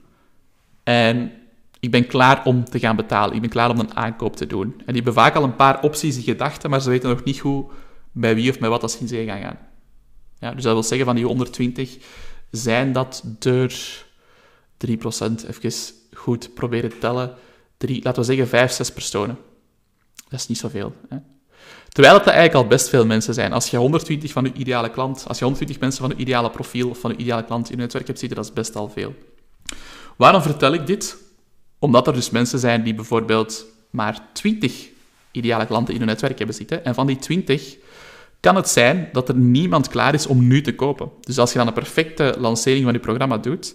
en 0.82 1.32
ik 1.80 1.90
ben 1.90 2.06
klaar 2.06 2.44
om 2.44 2.64
te 2.64 2.78
gaan 2.78 2.96
betalen, 2.96 3.34
ik 3.34 3.40
ben 3.40 3.50
klaar 3.50 3.70
om 3.70 3.78
een 3.78 3.96
aankoop 3.96 4.36
te 4.36 4.46
doen. 4.46 4.72
En 4.76 4.84
die 4.86 4.94
hebben 4.94 5.12
vaak 5.12 5.34
al 5.34 5.44
een 5.44 5.56
paar 5.56 5.82
opties 5.82 6.16
in 6.16 6.22
gedachten, 6.22 6.70
maar 6.70 6.80
ze 6.80 6.90
weten 6.90 7.08
nog 7.08 7.24
niet 7.24 7.38
hoe, 7.38 7.70
bij 8.12 8.34
wie 8.34 8.50
of 8.50 8.60
met 8.60 8.70
wat 8.70 8.80
dat 8.80 8.92
ze 8.92 9.00
in 9.00 9.08
zee 9.08 9.26
gaan 9.26 9.40
gaan. 9.40 9.58
Ja, 10.38 10.54
dus 10.54 10.62
dat 10.62 10.72
wil 10.72 10.82
zeggen 10.82 11.06
van 11.06 11.16
die 11.16 11.24
120 11.24 11.98
zijn 12.50 12.92
dat 12.92 13.24
er 13.40 14.04
3%, 14.86 14.88
even 15.48 15.72
goed 16.12 16.54
proberen 16.54 16.90
te 16.90 16.98
tellen, 16.98 17.34
drie, 17.80 18.02
laten 18.02 18.20
we 18.20 18.26
zeggen 18.26 18.48
5, 18.48 18.72
6 18.72 18.92
personen. 18.92 19.38
Dat 20.28 20.40
is 20.40 20.46
niet 20.46 20.58
zoveel. 20.58 20.92
Hè? 21.08 21.16
Terwijl 21.88 22.14
het 22.14 22.26
eigenlijk 22.26 22.56
al 22.56 22.66
best 22.66 22.88
veel 22.88 23.06
mensen 23.06 23.34
zijn. 23.34 23.52
Als 23.52 23.70
je 23.70 23.76
120 23.76 24.32
van 24.32 24.44
je 24.44 24.52
ideale 24.52 24.90
klant, 24.90 25.24
als 25.28 25.38
je 25.38 25.44
120 25.44 25.80
mensen 25.80 26.00
van 26.00 26.10
je 26.16 26.22
ideale 26.22 26.50
profiel 26.50 26.88
of 26.88 26.98
van 26.98 27.10
je 27.10 27.16
ideale 27.16 27.44
klant 27.44 27.70
in 27.70 27.76
je 27.76 27.82
netwerk 27.82 28.06
hebt 28.06 28.18
zitten, 28.18 28.36
dat 28.36 28.46
is 28.46 28.52
best 28.52 28.76
al 28.76 28.88
veel. 28.88 29.14
Waarom 30.16 30.42
vertel 30.42 30.72
ik 30.72 30.86
dit? 30.86 31.16
Omdat 31.78 32.06
er 32.06 32.12
dus 32.12 32.30
mensen 32.30 32.58
zijn 32.58 32.82
die 32.82 32.94
bijvoorbeeld 32.94 33.66
maar 33.90 34.20
20 34.32 34.88
ideale 35.30 35.66
klanten 35.66 35.94
in 35.94 36.00
hun 36.00 36.08
netwerk 36.08 36.38
hebben 36.38 36.56
zitten. 36.56 36.84
En 36.84 36.94
van 36.94 37.06
die 37.06 37.16
20 37.16 37.76
kan 38.40 38.56
het 38.56 38.68
zijn 38.68 39.08
dat 39.12 39.28
er 39.28 39.36
niemand 39.36 39.88
klaar 39.88 40.14
is 40.14 40.26
om 40.26 40.46
nu 40.46 40.60
te 40.60 40.74
kopen. 40.74 41.10
Dus 41.20 41.38
als 41.38 41.52
je 41.52 41.58
dan 41.58 41.66
een 41.66 41.72
perfecte 41.72 42.34
lancering 42.38 42.84
van 42.84 42.92
je 42.92 42.98
programma 42.98 43.38
doet, 43.38 43.74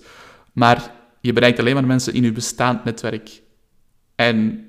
maar 0.53 0.91
je 1.21 1.33
bereikt 1.33 1.59
alleen 1.59 1.73
maar 1.73 1.85
mensen 1.85 2.13
in 2.13 2.23
je 2.23 2.31
bestaand 2.31 2.83
netwerk 2.83 3.43
en 4.15 4.67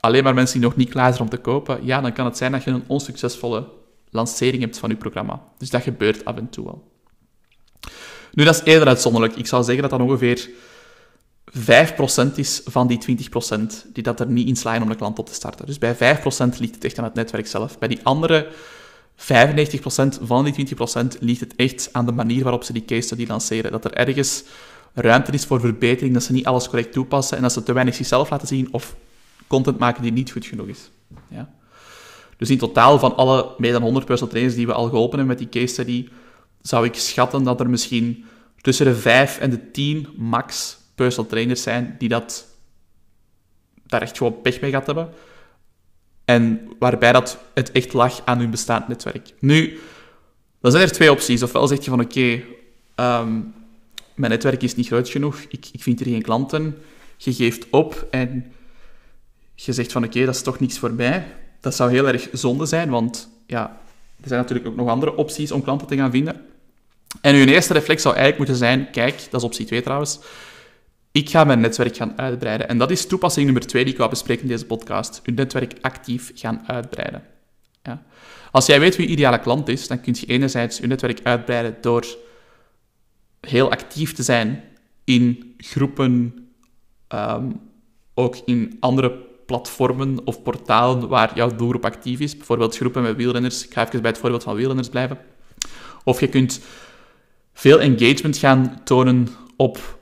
alleen 0.00 0.24
maar 0.24 0.34
mensen 0.34 0.60
die 0.60 0.68
nog 0.68 0.76
niet 0.76 0.90
klaar 0.90 1.10
zijn 1.10 1.22
om 1.22 1.28
te 1.28 1.36
kopen, 1.36 1.84
ja, 1.84 2.00
dan 2.00 2.12
kan 2.12 2.24
het 2.24 2.36
zijn 2.36 2.52
dat 2.52 2.64
je 2.64 2.70
een 2.70 2.84
onsuccesvolle 2.86 3.68
lancering 4.10 4.62
hebt 4.62 4.78
van 4.78 4.90
je 4.90 4.96
programma. 4.96 5.42
Dus 5.58 5.70
dat 5.70 5.82
gebeurt 5.82 6.24
af 6.24 6.36
en 6.36 6.50
toe 6.50 6.64
wel. 6.64 6.90
Nu, 8.32 8.44
dat 8.44 8.54
is 8.54 8.62
eerder 8.64 8.88
uitzonderlijk. 8.88 9.36
Ik 9.36 9.46
zou 9.46 9.62
zeggen 9.62 9.82
dat 9.82 9.90
dat 9.90 10.08
ongeveer 10.08 10.50
5% 11.58 12.34
is 12.34 12.60
van 12.64 12.86
die 12.86 13.28
20% 13.52 13.92
die 13.92 14.02
dat 14.02 14.20
er 14.20 14.26
niet 14.26 14.48
in 14.48 14.56
slaan 14.56 14.82
om 14.82 14.88
de 14.88 14.94
klant 14.94 15.18
op 15.18 15.26
te 15.26 15.34
starten. 15.34 15.66
Dus 15.66 15.78
bij 15.78 15.94
5% 15.94 15.98
ligt 16.58 16.74
het 16.74 16.84
echt 16.84 16.98
aan 16.98 17.04
het 17.04 17.14
netwerk 17.14 17.46
zelf. 17.46 17.78
Bij 17.78 17.88
die 17.88 18.00
andere 18.02 18.48
95% 19.16 19.24
van 20.22 20.44
die 20.44 20.74
20% 20.76 21.18
ligt 21.20 21.40
het 21.40 21.54
echt 21.56 21.88
aan 21.92 22.06
de 22.06 22.12
manier 22.12 22.42
waarop 22.42 22.64
ze 22.64 22.72
die 22.72 22.84
case 22.84 23.00
study 23.00 23.26
lanceren. 23.26 23.72
Dat 23.72 23.84
er 23.84 23.92
ergens 23.92 24.44
ruimte 24.94 25.32
is 25.32 25.44
voor 25.44 25.60
verbetering, 25.60 26.14
dat 26.14 26.22
ze 26.22 26.32
niet 26.32 26.46
alles 26.46 26.68
correct 26.68 26.92
toepassen 26.92 27.36
en 27.36 27.42
dat 27.42 27.52
ze 27.52 27.62
te 27.62 27.72
weinig 27.72 27.94
zichzelf 27.94 28.30
laten 28.30 28.48
zien 28.48 28.68
of 28.72 28.96
content 29.46 29.78
maken 29.78 30.02
die 30.02 30.12
niet 30.12 30.30
goed 30.30 30.46
genoeg 30.46 30.66
is. 30.66 30.90
Ja. 31.28 31.54
Dus 32.36 32.50
in 32.50 32.58
totaal 32.58 32.98
van 32.98 33.16
alle 33.16 33.54
meer 33.58 33.72
dan 33.72 33.82
100 33.82 34.06
personal 34.06 34.32
trainers 34.32 34.56
die 34.56 34.66
we 34.66 34.72
al 34.72 34.88
geholpen 34.88 35.18
hebben 35.18 35.36
met 35.36 35.50
die 35.50 35.62
case 35.62 35.72
study, 35.72 36.08
zou 36.62 36.86
ik 36.86 36.94
schatten 36.94 37.42
dat 37.42 37.60
er 37.60 37.70
misschien 37.70 38.24
tussen 38.60 38.86
de 38.86 38.94
5 38.94 39.38
en 39.38 39.50
de 39.50 39.70
10 39.70 40.08
max 40.16 40.78
personal 40.94 41.30
trainers 41.30 41.62
zijn 41.62 41.94
die 41.98 42.08
dat 42.08 42.46
daar 43.86 44.02
echt 44.02 44.16
gewoon 44.16 44.40
pech 44.40 44.60
mee 44.60 44.70
gaat 44.70 44.86
hebben. 44.86 45.08
En 46.24 46.68
waarbij 46.78 47.12
dat 47.12 47.38
het 47.54 47.72
echt 47.72 47.92
lag 47.92 48.20
aan 48.24 48.38
hun 48.38 48.50
bestaand 48.50 48.88
netwerk. 48.88 49.32
Nu, 49.38 49.78
dan 50.60 50.70
zijn 50.70 50.82
er 50.82 50.92
twee 50.92 51.10
opties. 51.10 51.42
Ofwel 51.42 51.66
zeg 51.66 51.84
je 51.84 51.90
van 51.90 52.00
oké, 52.00 52.42
ehm, 52.94 53.40
mijn 54.14 54.30
netwerk 54.30 54.62
is 54.62 54.74
niet 54.74 54.86
groot 54.86 55.08
genoeg, 55.08 55.40
ik, 55.48 55.66
ik 55.72 55.82
vind 55.82 55.98
hier 55.98 56.12
geen 56.12 56.22
klanten. 56.22 56.78
Je 57.16 57.32
geeft 57.32 57.70
op 57.70 58.06
en 58.10 58.52
je 59.54 59.72
zegt 59.72 59.92
van 59.92 60.04
oké, 60.04 60.24
dat 60.24 60.34
is 60.34 60.42
toch 60.42 60.60
niks 60.60 60.78
voor 60.78 60.92
mij. 60.92 61.26
Dat 61.60 61.74
zou 61.74 61.90
heel 61.90 62.08
erg 62.08 62.28
zonde 62.32 62.66
zijn, 62.66 62.90
want 62.90 63.28
ja, 63.46 63.80
er 64.20 64.28
zijn 64.28 64.40
natuurlijk 64.40 64.68
ook 64.68 64.76
nog 64.76 64.88
andere 64.88 65.16
opties 65.16 65.52
om 65.52 65.62
klanten 65.62 65.86
te 65.86 65.96
gaan 65.96 66.10
vinden. 66.10 66.40
En 67.20 67.34
uw 67.34 67.44
eerste 67.44 67.72
reflex 67.72 68.02
zou 68.02 68.14
eigenlijk 68.14 68.44
moeten 68.44 68.66
zijn, 68.66 68.90
kijk, 68.90 69.26
dat 69.30 69.40
is 69.40 69.46
optie 69.46 69.66
2 69.66 69.82
trouwens, 69.82 70.18
ik 71.12 71.30
ga 71.30 71.44
mijn 71.44 71.60
netwerk 71.60 71.96
gaan 71.96 72.18
uitbreiden. 72.18 72.68
En 72.68 72.78
dat 72.78 72.90
is 72.90 73.06
toepassing 73.06 73.44
nummer 73.44 73.66
2 73.66 73.82
die 73.84 73.92
ik 73.92 73.98
wou 73.98 74.10
bespreken 74.10 74.42
in 74.42 74.48
deze 74.48 74.66
podcast. 74.66 75.20
Uw 75.24 75.34
netwerk 75.34 75.74
actief 75.80 76.32
gaan 76.34 76.62
uitbreiden. 76.66 77.22
Ja. 77.82 78.02
Als 78.50 78.66
jij 78.66 78.80
weet 78.80 78.96
wie 78.96 79.06
je 79.06 79.12
ideale 79.12 79.40
klant 79.40 79.68
is, 79.68 79.88
dan 79.88 80.00
kun 80.00 80.16
je 80.20 80.26
enerzijds 80.26 80.78
je 80.78 80.86
netwerk 80.86 81.20
uitbreiden 81.22 81.76
door 81.80 82.06
heel 83.46 83.70
actief 83.70 84.12
te 84.12 84.22
zijn 84.22 84.64
in 85.04 85.54
groepen, 85.56 86.34
ehm, 87.08 87.50
ook 88.14 88.36
in 88.44 88.76
andere 88.80 89.10
platformen 89.46 90.18
of 90.24 90.42
portalen 90.42 91.08
waar 91.08 91.32
jouw 91.34 91.56
doelgroep 91.56 91.84
actief 91.84 92.20
is. 92.20 92.36
Bijvoorbeeld 92.36 92.76
groepen 92.76 93.02
met 93.02 93.16
wielrenners. 93.16 93.66
Ik 93.66 93.72
ga 93.72 93.86
even 93.86 94.02
bij 94.02 94.10
het 94.10 94.20
voorbeeld 94.20 94.42
van 94.42 94.54
wielrenners 94.54 94.88
blijven. 94.88 95.18
Of 96.04 96.20
je 96.20 96.28
kunt 96.28 96.60
veel 97.52 97.80
engagement 97.80 98.36
gaan 98.36 98.80
tonen 98.84 99.28
op 99.56 99.98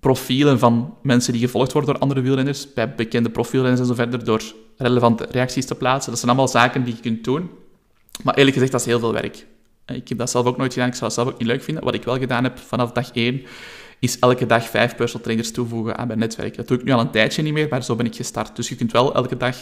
profielen 0.00 0.58
van 0.58 0.94
mensen 1.02 1.32
die 1.32 1.42
gevolgd 1.42 1.72
worden 1.72 1.92
door 1.92 2.02
andere 2.02 2.20
wielrenners, 2.20 2.72
bij 2.72 2.94
bekende 2.94 3.30
profielrenners 3.30 3.80
en 3.80 3.86
zo 3.86 3.94
verder, 3.94 4.24
door 4.24 4.42
relevante 4.76 5.26
reacties 5.30 5.66
te 5.66 5.74
plaatsen. 5.74 6.10
Dat 6.10 6.20
zijn 6.20 6.30
allemaal 6.30 6.50
zaken 6.50 6.84
die 6.84 6.94
je 6.94 7.00
kunt 7.00 7.24
doen. 7.24 7.50
Maar 8.22 8.34
eerlijk 8.34 8.54
gezegd, 8.54 8.72
dat 8.72 8.80
is 8.80 8.86
heel 8.86 8.98
veel 8.98 9.12
werk. 9.12 9.46
Ik 9.86 10.08
heb 10.08 10.18
dat 10.18 10.30
zelf 10.30 10.46
ook 10.46 10.56
nooit 10.56 10.72
gedaan, 10.72 10.88
ik 10.88 10.94
zou 10.94 11.04
dat 11.04 11.14
zelf 11.14 11.28
ook 11.28 11.38
niet 11.38 11.48
leuk 11.48 11.62
vinden. 11.62 11.84
Wat 11.84 11.94
ik 11.94 12.04
wel 12.04 12.18
gedaan 12.18 12.44
heb 12.44 12.58
vanaf 12.58 12.92
dag 12.92 13.10
1, 13.12 13.42
is 13.98 14.18
elke 14.18 14.46
dag 14.46 14.68
vijf 14.68 14.96
personal 14.96 15.22
trainers 15.22 15.52
toevoegen 15.52 15.96
aan 15.96 16.06
mijn 16.06 16.18
netwerk. 16.18 16.56
Dat 16.56 16.68
doe 16.68 16.78
ik 16.78 16.84
nu 16.84 16.92
al 16.92 17.00
een 17.00 17.10
tijdje 17.10 17.42
niet 17.42 17.52
meer, 17.52 17.68
maar 17.70 17.84
zo 17.84 17.96
ben 17.96 18.06
ik 18.06 18.16
gestart. 18.16 18.56
Dus 18.56 18.68
je 18.68 18.74
kunt 18.74 18.92
wel 18.92 19.14
elke 19.14 19.36
dag 19.36 19.56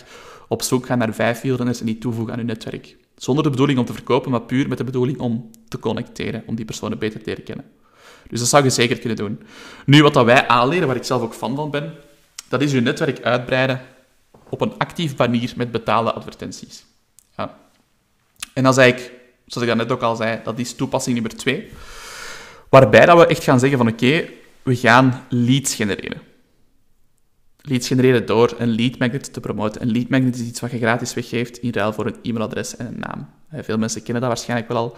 op 0.49 0.63
zoek 0.63 0.87
gaan 0.87 0.99
naar 0.99 1.15
vijf 1.15 1.41
wielrenners 1.41 1.81
en 1.81 1.87
die 1.87 1.99
toevoegen 1.99 2.33
aan 2.33 2.39
je 2.39 2.45
netwerk. 2.45 2.97
Zonder 3.17 3.45
de 3.45 3.51
bedoeling 3.51 3.79
om 3.79 3.85
te 3.85 3.93
verkopen, 3.93 4.31
maar 4.31 4.43
puur 4.43 4.69
met 4.69 4.79
de 4.79 4.85
bedoeling 4.85 5.19
om 5.19 5.51
te 5.69 5.79
connecteren, 5.79 6.43
om 6.47 6.55
die 6.55 6.65
personen 6.65 6.99
beter 6.99 7.21
te 7.21 7.27
leren 7.27 7.45
kennen. 7.45 7.65
Dus 8.29 8.39
dat 8.39 8.49
zou 8.49 8.65
je 8.65 8.71
zeker 8.71 8.99
kunnen 8.99 9.17
doen. 9.17 9.43
Nu, 9.87 10.03
wat 10.03 10.15
dat 10.15 10.25
wij 10.25 10.49
aanleren, 10.49 10.87
waar 10.87 10.97
ik 10.97 11.05
zelf 11.05 11.23
ook 11.23 11.35
fan 11.35 11.57
van 11.57 11.71
ben, 11.71 11.95
dat 12.49 12.61
is 12.61 12.73
je 12.73 12.81
netwerk 12.81 13.23
uitbreiden 13.23 13.81
op 14.49 14.61
een 14.61 14.79
actief 14.79 15.17
manier 15.17 15.53
met 15.57 15.71
betaalde 15.71 16.13
advertenties. 16.13 16.85
Ja. 17.37 17.59
En 18.53 18.63
dat 18.63 18.73
is 18.73 18.79
eigenlijk, 18.79 19.13
zoals 19.47 19.69
ik 19.69 19.75
net 19.75 19.93
ook 19.93 20.03
al 20.03 20.17
zei, 20.17 20.41
dat 20.45 20.59
is 20.59 20.75
toepassing 20.75 21.15
nummer 21.15 21.37
twee. 21.37 21.69
Waarbij 22.69 23.07
dat 23.07 23.19
we 23.19 23.27
echt 23.27 23.45
gaan 23.45 23.59
zeggen 23.59 23.79
van 23.79 23.89
oké, 23.89 24.25
we 24.63 24.77
gaan 24.77 25.25
leads 25.29 25.75
genereren. 25.75 26.21
Leads 27.61 27.87
genereren 27.87 28.27
door 28.27 28.55
een 28.59 28.69
lead 28.69 28.99
magnet 28.99 29.33
te 29.33 29.41
promoten. 29.41 29.83
Een 29.83 29.91
lead 29.91 30.09
magnet 30.09 30.35
is 30.35 30.41
iets 30.41 30.61
wat 30.61 30.71
je 30.71 30.79
gratis 30.79 31.15
weggeeft 31.15 31.59
in 31.59 31.73
ruil 31.73 31.93
voor 31.93 32.07
een 32.07 32.17
e-mailadres 32.23 32.77
en 32.77 32.87
een 32.87 32.99
naam. 32.99 33.29
Veel 33.63 33.79
mensen 33.79 34.03
kennen 34.03 34.23
dat 34.23 34.31
waarschijnlijk 34.31 34.69
wel 34.69 34.79
al. 34.79 34.97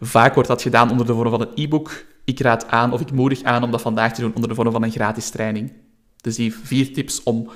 Vaak 0.00 0.34
wordt 0.34 0.48
dat 0.48 0.62
gedaan 0.62 0.90
onder 0.90 1.06
de 1.06 1.14
vorm 1.14 1.30
van 1.30 1.40
een 1.40 1.64
e-book. 1.64 2.04
Ik 2.24 2.40
raad 2.40 2.68
aan, 2.68 2.92
of 2.92 3.00
ik 3.00 3.12
moedig 3.12 3.42
aan 3.42 3.62
om 3.62 3.70
dat 3.70 3.80
vandaag 3.80 4.14
te 4.14 4.20
doen 4.20 4.34
onder 4.34 4.48
de 4.48 4.54
vorm 4.54 4.72
van 4.72 4.82
een 4.82 4.90
gratis 4.90 5.30
training. 5.30 5.72
Dus 6.20 6.36
die 6.36 6.54
vier 6.54 6.92
tips 6.92 7.22
om 7.22 7.50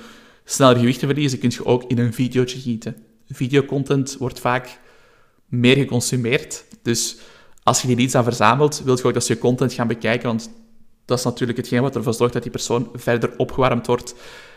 sneller 0.45 0.77
gewicht 0.77 0.99
te 0.99 1.05
verliezen, 1.05 1.39
kun 1.39 1.49
je 1.49 1.65
ook 1.65 1.83
in 1.87 1.99
een 1.99 2.13
videootje 2.13 2.59
gieten. 2.59 2.95
Videocontent 3.27 4.15
wordt 4.17 4.39
vaak 4.39 4.79
meer 5.49 5.75
geconsumeerd. 5.75 6.65
Dus 6.81 7.17
als 7.63 7.81
je 7.81 7.87
die 7.87 7.95
leads 7.95 8.15
aan 8.15 8.23
verzamelt, 8.23 8.81
wil 8.83 8.97
je 8.97 9.03
ook 9.03 9.13
dat 9.13 9.25
ze 9.25 9.33
je 9.33 9.39
content 9.39 9.73
gaan 9.73 9.87
bekijken, 9.87 10.27
want 10.27 10.49
dat 11.05 11.17
is 11.17 11.23
natuurlijk 11.23 11.57
hetgeen 11.57 11.81
wat 11.81 11.95
ervoor 11.95 12.13
zorgt 12.13 12.33
dat 12.33 12.41
die 12.43 12.51
persoon 12.51 12.89
verder 12.93 13.37
opgewarmd 13.37 13.87
wordt, 13.87 14.15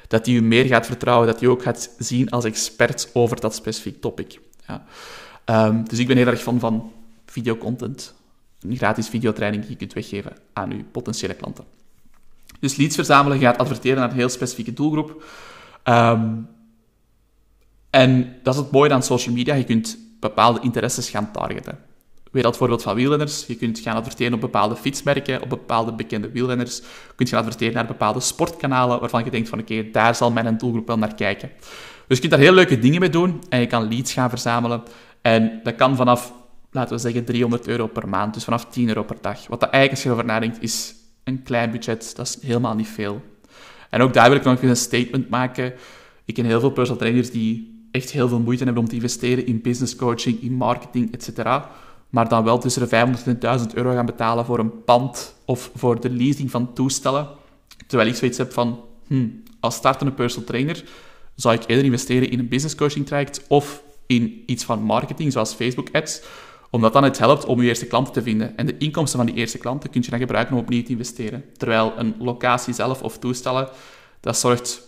dat 0.08 0.26
hij 0.26 0.34
je 0.34 0.42
meer 0.42 0.64
gaat 0.64 0.86
vertrouwen, 0.86 1.26
dat 1.26 1.40
hij 1.40 1.48
ook 1.48 1.62
gaat 1.62 1.90
zien 1.98 2.30
als 2.30 2.44
expert 2.44 3.10
over 3.12 3.40
dat 3.40 3.54
specifiek 3.54 4.00
topic. 4.00 4.40
Ja. 4.66 4.84
Um, 5.66 5.88
dus 5.88 5.98
ik 5.98 6.06
ben 6.06 6.16
heel 6.16 6.26
erg 6.26 6.42
fan 6.42 6.60
van 6.60 6.92
videocontent, 7.26 8.14
een 8.60 8.76
gratis 8.76 9.08
videotraining 9.08 9.62
die 9.62 9.72
je 9.72 9.78
kunt 9.78 9.92
weggeven 9.92 10.32
aan 10.52 10.70
je 10.70 10.84
potentiële 10.84 11.34
klanten. 11.34 11.64
Dus 12.60 12.76
leads 12.76 12.94
verzamelen, 12.94 13.38
gaat 13.38 13.58
adverteren 13.58 13.98
naar 13.98 14.10
een 14.10 14.16
heel 14.16 14.28
specifieke 14.28 14.72
doelgroep. 14.72 15.24
Um, 15.84 16.48
en 17.90 18.36
dat 18.42 18.54
is 18.54 18.60
het 18.60 18.70
mooie 18.70 18.92
aan 18.92 19.02
social 19.02 19.34
media, 19.34 19.54
je 19.54 19.64
kunt 19.64 19.98
bepaalde 20.22 20.60
interesses 20.60 21.10
gaan 21.10 21.32
targeten. 21.32 21.78
Weer 22.30 22.42
dat 22.42 22.56
voorbeeld 22.56 22.82
van 22.82 22.94
wielrenners. 22.94 23.46
Je 23.46 23.54
kunt 23.54 23.78
gaan 23.78 23.96
adverteren 23.96 24.34
op 24.34 24.40
bepaalde 24.40 24.76
fietsmerken, 24.76 25.42
op 25.42 25.48
bepaalde 25.48 25.92
bekende 25.92 26.30
wielrenners. 26.30 26.76
Je 26.78 27.14
kunt 27.16 27.28
gaan 27.28 27.38
adverteren 27.38 27.74
naar 27.74 27.86
bepaalde 27.86 28.20
sportkanalen 28.20 29.00
waarvan 29.00 29.24
je 29.24 29.30
denkt 29.30 29.48
van 29.48 29.60
oké, 29.60 29.90
daar 29.90 30.14
zal 30.14 30.30
mijn 30.30 30.58
doelgroep 30.58 30.86
wel 30.86 30.98
naar 30.98 31.14
kijken. 31.14 31.50
Dus 32.06 32.16
je 32.16 32.28
kunt 32.28 32.30
daar 32.30 32.40
heel 32.40 32.52
leuke 32.52 32.78
dingen 32.78 33.00
mee 33.00 33.10
doen 33.10 33.42
en 33.48 33.60
je 33.60 33.66
kan 33.66 33.88
leads 33.88 34.12
gaan 34.12 34.28
verzamelen. 34.28 34.82
En 35.22 35.60
dat 35.62 35.74
kan 35.74 35.96
vanaf, 35.96 36.32
laten 36.70 36.94
we 36.96 37.00
zeggen, 37.00 37.24
300 37.24 37.68
euro 37.68 37.86
per 37.86 38.08
maand, 38.08 38.34
dus 38.34 38.44
vanaf 38.44 38.66
10 38.66 38.88
euro 38.88 39.02
per 39.02 39.16
dag. 39.20 39.46
Wat 39.46 39.60
dat 39.60 39.70
eigenlijk, 39.70 40.16
als 40.16 40.26
nadenkt, 40.26 40.62
is 40.62 40.94
een 41.24 41.42
klein 41.42 41.70
budget. 41.70 42.16
Dat 42.16 42.26
is 42.26 42.38
helemaal 42.42 42.74
niet 42.74 42.88
veel. 42.88 43.22
En 43.90 44.00
ook 44.00 44.12
daar 44.12 44.28
wil 44.28 44.38
ik 44.38 44.44
nog 44.44 44.60
eens 44.60 44.70
een 44.70 44.76
statement 44.76 45.28
maken. 45.28 45.72
Ik 46.24 46.34
ken 46.34 46.44
heel 46.44 46.60
veel 46.60 46.70
personal 46.70 47.00
trainers 47.00 47.30
die 47.30 47.71
echt 47.92 48.10
heel 48.10 48.28
veel 48.28 48.40
moeite 48.40 48.64
hebben 48.64 48.82
om 48.82 48.88
te 48.88 48.94
investeren 48.94 49.46
in 49.46 49.60
business 49.62 49.96
coaching, 49.96 50.42
in 50.42 50.52
marketing, 50.52 51.12
etc 51.12 51.62
maar 52.12 52.28
dan 52.28 52.44
wel 52.44 52.58
tussen 52.58 52.82
de 52.82 52.88
500 52.88 53.26
en 53.26 53.38
1000 53.38 53.74
euro 53.74 53.92
gaan 53.92 54.06
betalen 54.06 54.44
voor 54.44 54.58
een 54.58 54.84
pand 54.84 55.34
of 55.44 55.70
voor 55.74 56.00
de 56.00 56.10
leasing 56.10 56.50
van 56.50 56.72
toestellen. 56.72 57.28
Terwijl 57.86 58.08
ik 58.08 58.16
zoiets 58.16 58.38
heb 58.38 58.52
van, 58.52 58.80
hmm, 59.06 59.42
als 59.60 59.74
startende 59.74 60.12
personal 60.12 60.46
trainer 60.46 60.84
zou 61.34 61.54
ik 61.54 61.62
eerder 61.66 61.84
investeren 61.84 62.30
in 62.30 62.38
een 62.38 62.48
business 62.48 62.74
coaching 62.74 63.06
traject 63.06 63.44
of 63.48 63.82
in 64.06 64.42
iets 64.46 64.64
van 64.64 64.82
marketing, 64.82 65.32
zoals 65.32 65.54
Facebook 65.54 65.88
ads, 65.92 66.22
omdat 66.70 66.92
dan 66.92 67.04
het 67.04 67.18
helpt 67.18 67.44
om 67.44 67.62
je 67.62 67.68
eerste 67.68 67.86
klanten 67.86 68.12
te 68.12 68.22
vinden. 68.22 68.56
En 68.56 68.66
de 68.66 68.78
inkomsten 68.78 69.18
van 69.18 69.26
die 69.26 69.36
eerste 69.36 69.58
klanten 69.58 69.90
kun 69.90 70.02
je 70.02 70.10
dan 70.10 70.18
gebruiken 70.18 70.54
om 70.54 70.62
opnieuw 70.62 70.82
te 70.82 70.90
investeren. 70.90 71.44
Terwijl 71.56 71.92
een 71.96 72.14
locatie 72.18 72.74
zelf 72.74 73.02
of 73.02 73.18
toestellen, 73.18 73.68
dat 74.20 74.38
zorgt 74.38 74.82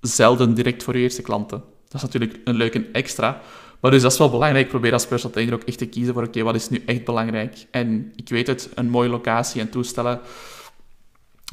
zelden 0.00 0.54
direct 0.54 0.82
voor 0.82 0.96
je 0.96 1.02
eerste 1.02 1.22
klanten. 1.22 1.62
Dat 1.88 1.94
is 1.94 2.02
natuurlijk 2.02 2.38
een 2.44 2.54
leuke 2.54 2.86
extra, 2.92 3.40
maar 3.80 3.90
dus 3.90 4.02
dat 4.02 4.12
is 4.12 4.18
wel 4.18 4.30
belangrijk. 4.30 4.68
Probeer 4.68 4.92
als 4.92 5.06
personal 5.06 5.32
trainer 5.32 5.54
ook 5.54 5.62
echt 5.62 5.78
te 5.78 5.86
kiezen 5.86 6.14
voor, 6.14 6.24
oké, 6.24 6.42
wat 6.42 6.54
is 6.54 6.68
nu 6.68 6.82
echt 6.86 7.04
belangrijk? 7.04 7.66
En 7.70 8.12
ik 8.16 8.28
weet 8.28 8.46
het, 8.46 8.68
een 8.74 8.90
mooie 8.90 9.08
locatie 9.08 9.60
en 9.60 9.70
toestellen, 9.70 10.20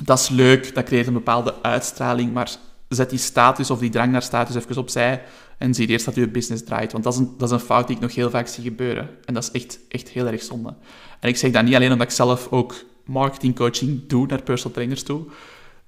dat 0.03 0.19
is 0.19 0.29
leuk, 0.29 0.75
dat 0.75 0.83
creëert 0.83 1.07
een 1.07 1.13
bepaalde 1.13 1.53
uitstraling, 1.61 2.33
maar 2.33 2.49
zet 2.87 3.09
die 3.09 3.19
status 3.19 3.69
of 3.71 3.79
die 3.79 3.89
drang 3.89 4.11
naar 4.11 4.21
status 4.21 4.55
even 4.55 4.77
opzij 4.77 5.21
en 5.57 5.73
zie 5.73 5.87
eerst 5.87 6.05
dat 6.05 6.15
je 6.15 6.27
business 6.27 6.63
draait. 6.63 6.91
Want 6.91 7.03
dat 7.03 7.13
is, 7.13 7.19
een, 7.19 7.33
dat 7.37 7.51
is 7.51 7.53
een 7.53 7.65
fout 7.65 7.87
die 7.87 7.95
ik 7.95 8.01
nog 8.01 8.15
heel 8.15 8.29
vaak 8.29 8.47
zie 8.47 8.63
gebeuren. 8.63 9.09
En 9.25 9.33
dat 9.33 9.43
is 9.43 9.51
echt, 9.51 9.79
echt 9.89 10.09
heel 10.09 10.27
erg 10.27 10.43
zonde. 10.43 10.73
En 11.19 11.29
ik 11.29 11.37
zeg 11.37 11.51
dat 11.51 11.63
niet 11.63 11.75
alleen 11.75 11.91
omdat 11.91 12.07
ik 12.07 12.13
zelf 12.13 12.47
ook 12.51 12.75
marketingcoaching 13.05 14.07
doe 14.07 14.27
naar 14.27 14.41
personal 14.41 14.73
trainers 14.73 15.03
toe. 15.03 15.21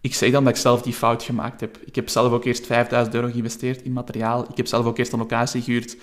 Ik 0.01 0.15
zeg 0.15 0.31
dan 0.31 0.43
dat 0.43 0.53
ik 0.53 0.59
zelf 0.59 0.81
die 0.81 0.93
fout 0.93 1.23
gemaakt 1.23 1.61
heb. 1.61 1.77
Ik 1.85 1.95
heb 1.95 2.09
zelf 2.09 2.31
ook 2.31 2.45
eerst 2.45 2.65
5000 2.65 3.15
euro 3.15 3.27
geïnvesteerd 3.31 3.81
in 3.81 3.93
materiaal. 3.93 4.45
Ik 4.49 4.57
heb 4.57 4.67
zelf 4.67 4.85
ook 4.85 4.97
eerst 4.97 5.11
een 5.11 5.19
locatie 5.19 5.61
gehuurd 5.61 5.97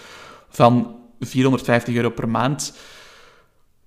van 0.48 0.96
450 1.20 1.94
euro 1.94 2.10
per 2.10 2.28
maand. 2.28 2.74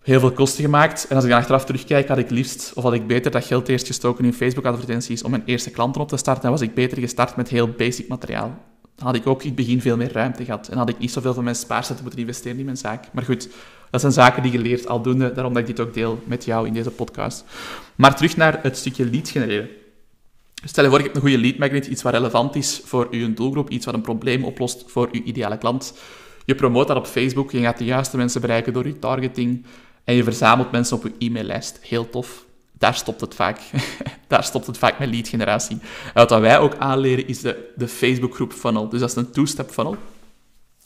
Heel 0.01 0.19
veel 0.19 0.31
kosten 0.31 0.63
gemaakt. 0.63 1.05
En 1.09 1.15
als 1.15 1.23
ik 1.23 1.29
dan 1.29 1.39
achteraf 1.39 1.65
terugkijk, 1.65 2.07
had 2.07 2.17
ik 2.17 2.29
liefst, 2.29 2.71
of 2.75 2.83
had 2.83 2.93
ik 2.93 3.07
beter 3.07 3.31
dat 3.31 3.45
geld 3.45 3.67
eerst 3.67 3.87
gestoken 3.87 4.25
in 4.25 4.33
Facebook-advertenties 4.33 5.23
om 5.23 5.31
mijn 5.31 5.43
eerste 5.45 5.69
klanten 5.69 6.01
op 6.01 6.07
te 6.07 6.17
starten. 6.17 6.43
En 6.43 6.51
was 6.51 6.61
ik 6.61 6.73
beter 6.73 6.97
gestart 6.97 7.35
met 7.35 7.49
heel 7.49 7.67
basic 7.67 8.07
materiaal. 8.07 8.57
Dan 8.95 9.05
had 9.05 9.15
ik 9.15 9.27
ook 9.27 9.41
in 9.41 9.47
het 9.47 9.55
begin 9.55 9.81
veel 9.81 9.97
meer 9.97 10.11
ruimte 10.11 10.45
gehad. 10.45 10.67
En 10.67 10.77
had 10.77 10.89
ik 10.89 10.99
niet 10.99 11.11
zoveel 11.11 11.33
van 11.33 11.43
mijn 11.43 11.55
spaarzetten 11.55 12.03
moeten 12.03 12.21
investeren 12.21 12.59
in 12.59 12.65
mijn 12.65 12.77
zaak. 12.77 13.05
Maar 13.11 13.23
goed, 13.23 13.49
dat 13.89 14.01
zijn 14.01 14.13
zaken 14.13 14.43
die 14.43 14.51
je 14.51 14.59
leert 14.59 14.87
aldoende. 14.87 15.33
Daarom 15.33 15.53
dat 15.53 15.61
ik 15.61 15.75
dit 15.75 15.85
ook 15.85 15.93
deel 15.93 16.21
met 16.25 16.45
jou 16.45 16.67
in 16.67 16.73
deze 16.73 16.91
podcast. 16.91 17.43
Maar 17.95 18.15
terug 18.15 18.37
naar 18.37 18.59
het 18.63 18.77
stukje 18.77 19.09
lead 19.09 19.29
genereren. 19.29 19.69
Stel 20.63 20.83
je 20.83 20.89
voor, 20.89 20.99
je 20.99 21.05
hebt 21.05 21.15
een 21.15 21.21
goede 21.21 21.37
lead 21.37 21.57
magnet, 21.57 21.87
iets 21.87 22.01
wat 22.01 22.13
relevant 22.13 22.55
is 22.55 22.81
voor 22.83 23.15
je 23.15 23.33
doelgroep, 23.33 23.69
iets 23.69 23.85
wat 23.85 23.93
een 23.93 24.01
probleem 24.01 24.43
oplost 24.43 24.83
voor 24.87 25.09
je 25.11 25.23
ideale 25.23 25.57
klant. 25.57 25.93
Je 26.45 26.55
promoot 26.55 26.87
dat 26.87 26.97
op 26.97 27.05
Facebook, 27.07 27.51
je 27.51 27.61
gaat 27.61 27.77
de 27.77 27.85
juiste 27.85 28.17
mensen 28.17 28.41
bereiken 28.41 28.73
door 28.73 28.87
je 28.87 28.99
targeting 28.99 29.65
en 30.03 30.15
je 30.15 30.23
verzamelt 30.23 30.71
mensen 30.71 30.97
op 30.97 31.03
je 31.03 31.25
e-maillijst. 31.25 31.79
Heel 31.81 32.09
tof. 32.09 32.45
Daar 32.77 32.95
stopt 32.95 33.21
het 33.21 33.35
vaak. 33.35 33.59
Daar 34.27 34.43
stopt 34.43 34.67
het 34.67 34.77
vaak 34.77 34.99
met 34.99 35.09
lead 35.09 35.27
generatie. 35.27 35.77
En 36.13 36.27
wat 36.27 36.39
wij 36.39 36.59
ook 36.59 36.75
aanleren 36.77 37.27
is 37.27 37.41
de, 37.41 37.71
de 37.75 37.87
Facebook 37.87 38.35
groep 38.35 38.53
funnel. 38.53 38.89
Dus 38.89 38.99
dat 38.99 39.09
is 39.09 39.15
een 39.15 39.31
two-step 39.31 39.69
funnel. 39.71 39.97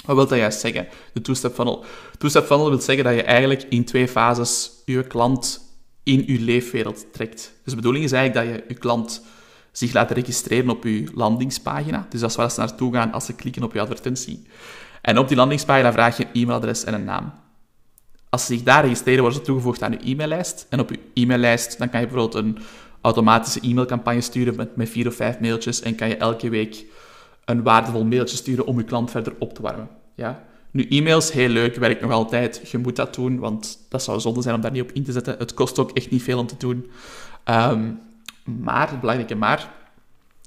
Wat 0.06 0.16
wil 0.16 0.28
dat 0.28 0.38
juist 0.38 0.60
zeggen? 0.60 0.88
De 1.14 1.22
two-step 1.22 1.54
funnel. 1.54 1.86
Two-step 2.18 2.46
funnel 2.46 2.70
wil 2.70 2.82
zeggen 2.82 3.04
dat 3.04 3.14
je 3.14 3.24
eigenlijk 3.24 3.64
in 3.70 3.86
twee 3.86 4.08
fases 4.08 4.72
je 4.86 5.08
klant 5.08 5.70
in 6.04 6.24
je 6.28 6.40
leefwereld 6.40 7.06
trekt. 7.14 7.54
Dus 7.64 7.74
de 7.74 7.76
bedoeling 7.76 8.06
is 8.06 8.12
eigenlijk 8.12 8.48
dat 8.48 8.56
je 8.56 8.64
je 8.68 8.80
klant 8.80 9.24
zich 9.72 9.94
laat 9.94 10.12
registreren 10.12 10.70
op 10.70 10.84
je 10.84 11.12
landingspagina. 11.14 12.06
Dus 12.10 12.20
dat 12.20 12.30
is 12.30 12.36
waar 12.36 12.52
ze 12.52 12.60
naartoe 12.60 12.94
gaan 12.94 13.12
als 13.12 13.26
ze 13.26 13.34
klikken 13.34 13.64
op 13.64 13.74
je 13.74 13.82
advertentie. 13.82 14.44
En 15.02 15.18
op 15.18 15.28
die 15.28 15.38
landingspagina 15.38 15.92
vraag 15.92 16.18
je 16.18 16.24
een 16.24 16.42
e-mailadres 16.42 16.84
en 16.84 16.94
een 16.94 17.04
naam. 17.04 17.34
Als 18.30 18.46
ze 18.46 18.54
zich 18.54 18.64
daar 18.64 18.84
registreren, 18.84 19.22
worden 19.22 19.40
ze 19.40 19.46
toegevoegd 19.46 19.84
aan 19.84 19.92
je 19.92 20.00
e-maillijst. 20.04 20.66
En 20.70 20.80
op 20.80 20.90
je 20.90 21.00
e-maillijst 21.14 21.78
dan 21.78 21.90
kan 21.90 22.00
je 22.00 22.08
bijvoorbeeld 22.08 22.46
een 22.46 22.58
automatische 23.02 23.60
e-mailcampagne 23.62 24.22
sturen 24.22 24.56
met, 24.56 24.76
met 24.76 24.90
vier 24.90 25.08
of 25.08 25.16
vijf 25.16 25.40
mailtjes 25.40 25.82
en 25.82 25.96
kan 25.96 26.08
je 26.08 26.18
elke 26.18 26.50
week 26.50 26.86
een 27.46 27.64
waardevol 27.64 28.06
mailtje 28.06 28.38
sturen 28.38 28.66
om 28.66 28.78
je 28.78 28.84
klant 28.84 29.12
verder 29.12 29.34
op 29.40 29.54
te 29.54 29.62
warmen. 29.62 29.90
Ja? 30.16 30.44
Nu, 30.72 30.88
e-mails, 30.90 31.32
heel 31.32 31.50
leuk, 31.50 31.76
werkt 31.76 32.02
nog 32.02 32.12
altijd. 32.12 32.70
Je 32.72 32.78
moet 32.78 32.96
dat 32.96 33.16
doen, 33.16 33.40
want 33.40 33.86
dat 33.90 34.04
zou 34.04 34.20
zonde 34.20 34.42
zijn 34.42 34.56
om 34.56 34.62
daar 34.62 34.72
niet 34.72 34.82
op 34.82 34.92
in 34.92 35.04
te 35.04 35.12
zetten. 35.12 35.36
Het 35.38 35.54
kost 35.54 35.80
ook 35.80 35.92
echt 35.92 36.10
niet 36.10 36.24
veel 36.24 36.40
om 36.40 36.48
te 36.48 36.58
doen. 36.58 36.92
Um, 37.46 38.00
maar, 38.60 38.90
het 38.90 39.00
belangrijke 39.00 39.36
maar, 39.36 39.72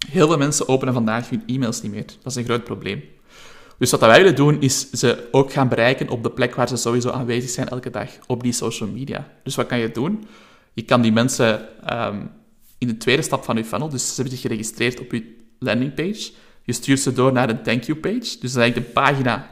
heel 0.09 0.27
veel 0.27 0.39
mensen 0.39 0.69
openen 0.69 0.95
vandaag 0.95 1.31
hun 1.31 1.43
e-mails 1.47 1.83
niet 1.83 1.93
meer. 1.93 2.05
Dat 2.05 2.33
is 2.33 2.35
een 2.35 2.45
groot 2.45 2.65
probleem. 2.65 3.03
Dus 3.79 3.91
wat 3.91 4.01
wij 4.01 4.19
willen 4.19 4.37
doen, 4.37 4.61
is 4.61 4.91
ze 4.91 5.29
ook 5.31 5.53
gaan 5.53 5.69
bereiken 5.69 6.09
op 6.09 6.23
de 6.23 6.31
plek 6.31 6.55
waar 6.55 6.69
ze 6.69 6.77
sowieso 6.77 7.11
aanwezig 7.11 7.51
zijn 7.51 7.69
elke 7.69 7.91
dag, 7.91 8.09
op 8.27 8.43
die 8.43 8.53
social 8.53 8.89
media. 8.89 9.29
Dus 9.43 9.55
wat 9.55 9.67
kan 9.67 9.79
je 9.79 9.91
doen? 9.91 10.27
Je 10.73 10.83
kan 10.83 11.03
die 11.03 11.13
mensen 11.13 11.69
um, 11.93 12.31
in 12.79 12.89
de 12.89 12.97
tweede 12.97 13.23
stap 13.23 13.45
van 13.45 13.57
je 13.57 13.65
funnel, 13.65 13.89
dus 13.89 14.07
ze 14.07 14.15
hebben 14.15 14.33
zich 14.33 14.41
geregistreerd 14.41 15.01
op 15.01 15.13
je 15.13 15.37
landingpage, 15.59 16.33
je 16.63 16.73
stuurt 16.73 17.01
ze 17.01 17.13
door 17.13 17.33
naar 17.33 17.49
een 17.49 17.63
thank 17.63 17.83
you 17.83 17.99
page. 17.99 18.19
Dus 18.19 18.41
dat 18.41 18.51
is 18.51 18.57
eigenlijk 18.57 18.87
de 18.87 18.93
pagina 18.93 19.51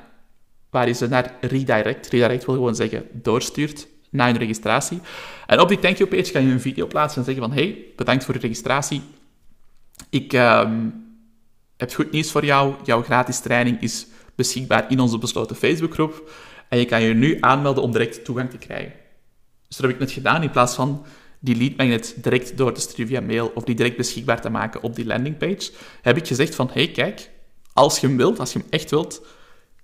waar 0.71 0.87
je 0.87 0.93
ze 0.93 1.09
naar 1.09 1.35
redirect, 1.41 2.09
redirect 2.09 2.45
wil 2.45 2.55
gewoon 2.55 2.75
zeggen 2.75 3.05
doorstuurt, 3.13 3.87
na 4.13 4.27
hun 4.27 4.37
registratie. 4.37 5.01
En 5.47 5.61
op 5.61 5.69
die 5.69 5.79
thank 5.79 5.97
you 5.97 6.11
page 6.11 6.33
kan 6.33 6.47
je 6.47 6.53
een 6.53 6.61
video 6.61 6.87
plaatsen 6.87 7.19
en 7.19 7.25
zeggen 7.25 7.45
van 7.45 7.53
hey, 7.53 7.85
bedankt 7.97 8.25
voor 8.25 8.35
de 8.35 8.41
registratie. 8.41 9.03
Ik 10.11 10.33
uh, 10.33 10.71
heb 11.77 11.95
goed 11.95 12.11
nieuws 12.11 12.31
voor 12.31 12.45
jou. 12.45 12.75
Jouw 12.85 13.03
gratis 13.03 13.41
training 13.41 13.81
is 13.81 14.07
beschikbaar 14.35 14.91
in 14.91 15.01
onze 15.01 15.19
besloten 15.19 15.57
Facebookgroep. 15.57 16.31
En 16.69 16.79
je 16.79 16.85
kan 16.85 17.03
je 17.03 17.15
nu 17.15 17.37
aanmelden 17.41 17.83
om 17.83 17.93
direct 17.93 18.25
toegang 18.25 18.51
te 18.51 18.59
krijgen. 18.59 18.93
Dus 19.69 19.77
dat 19.77 19.87
heb 19.87 19.91
ik 19.91 19.99
net 19.99 20.11
gedaan. 20.11 20.43
In 20.43 20.51
plaats 20.51 20.75
van 20.75 21.05
die 21.39 21.57
lead 21.57 21.77
magnet 21.77 22.15
direct 22.17 22.57
door 22.57 22.73
te 22.73 22.81
sturen 22.81 23.07
via 23.07 23.21
mail 23.21 23.53
of 23.55 23.65
die 23.65 23.75
direct 23.75 23.97
beschikbaar 23.97 24.41
te 24.41 24.51
maken 24.51 24.83
op 24.83 24.95
die 24.95 25.07
landingpage, 25.07 25.71
heb 26.03 26.17
ik 26.17 26.27
gezegd 26.27 26.55
van 26.55 26.71
hey, 26.73 26.91
kijk, 26.91 27.31
als 27.73 27.99
je 27.99 28.07
hem 28.07 28.17
wilt, 28.17 28.39
als 28.39 28.53
je 28.53 28.59
hem 28.59 28.69
echt 28.71 28.91
wilt, 28.91 29.23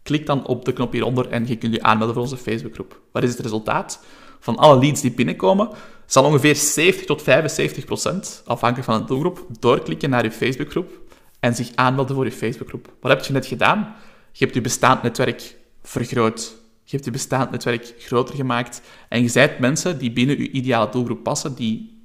klik 0.08 0.26
dan 0.26 0.46
op 0.46 0.64
de 0.64 0.72
knop 0.72 0.92
hieronder 0.92 1.28
en 1.28 1.46
je 1.46 1.56
kunt 1.56 1.74
je 1.74 1.82
aanmelden 1.82 2.14
voor 2.14 2.24
onze 2.24 2.36
Facebookgroep. 2.36 3.00
Wat 3.12 3.22
is 3.22 3.30
het 3.30 3.40
resultaat? 3.40 4.04
Van 4.40 4.56
alle 4.56 4.78
leads 4.78 5.00
die 5.00 5.12
binnenkomen, 5.12 5.68
zal 6.06 6.24
ongeveer 6.24 6.56
70 6.56 7.06
tot 7.06 7.22
75 7.22 7.84
procent, 7.84 8.42
afhankelijk 8.46 8.90
van 8.90 9.00
de 9.00 9.06
doelgroep, 9.06 9.46
doorklikken 9.58 10.10
naar 10.10 10.24
je 10.24 10.30
Facebookgroep 10.30 11.00
en 11.40 11.54
zich 11.54 11.70
aanmelden 11.74 12.14
voor 12.14 12.24
je 12.24 12.32
Facebookgroep. 12.32 12.92
Wat 13.00 13.10
heb 13.10 13.24
je 13.24 13.32
net 13.32 13.46
gedaan? 13.46 13.94
Je 14.32 14.44
hebt 14.44 14.54
je 14.54 14.60
bestaand 14.60 15.02
netwerk 15.02 15.56
vergroot. 15.82 16.56
Je 16.84 16.90
hebt 16.90 17.04
je 17.04 17.10
bestaand 17.10 17.50
netwerk 17.50 17.94
groter 17.98 18.34
gemaakt. 18.34 18.80
En 19.08 19.22
je 19.22 19.28
zijt 19.28 19.58
mensen 19.58 19.98
die 19.98 20.12
binnen 20.12 20.38
je 20.38 20.50
ideale 20.50 20.88
doelgroep 20.90 21.22
passen, 21.22 21.54
die 21.54 22.02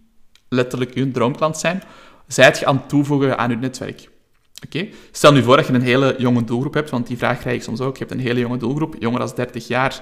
letterlijk 0.50 0.94
je 0.94 1.12
droomklant 1.12 1.58
zijn, 1.58 1.84
zijt 2.28 2.60
je 2.60 2.66
aan 2.66 2.88
toevoegen 2.88 3.38
aan 3.38 3.50
je 3.50 3.56
netwerk. 3.56 4.10
Oké? 4.66 4.88
Stel 5.12 5.34
nu 5.34 5.44
voor 5.44 5.58
dat 5.58 5.68
je 5.68 5.74
een 5.74 5.82
hele 5.82 6.16
jonge 6.18 6.44
doelgroep 6.44 6.74
hebt, 6.74 6.90
want 6.90 7.08
die 7.08 7.18
vraag 7.18 7.40
krijg 7.40 7.56
ik 7.56 7.64
soms 7.64 7.80
ook. 7.80 7.98
Je 7.98 8.04
hebt 8.04 8.16
een 8.16 8.26
hele 8.26 8.40
jonge 8.40 8.58
doelgroep, 8.58 8.96
jonger 9.00 9.20
dan 9.20 9.32
30 9.36 9.68
jaar, 9.68 10.02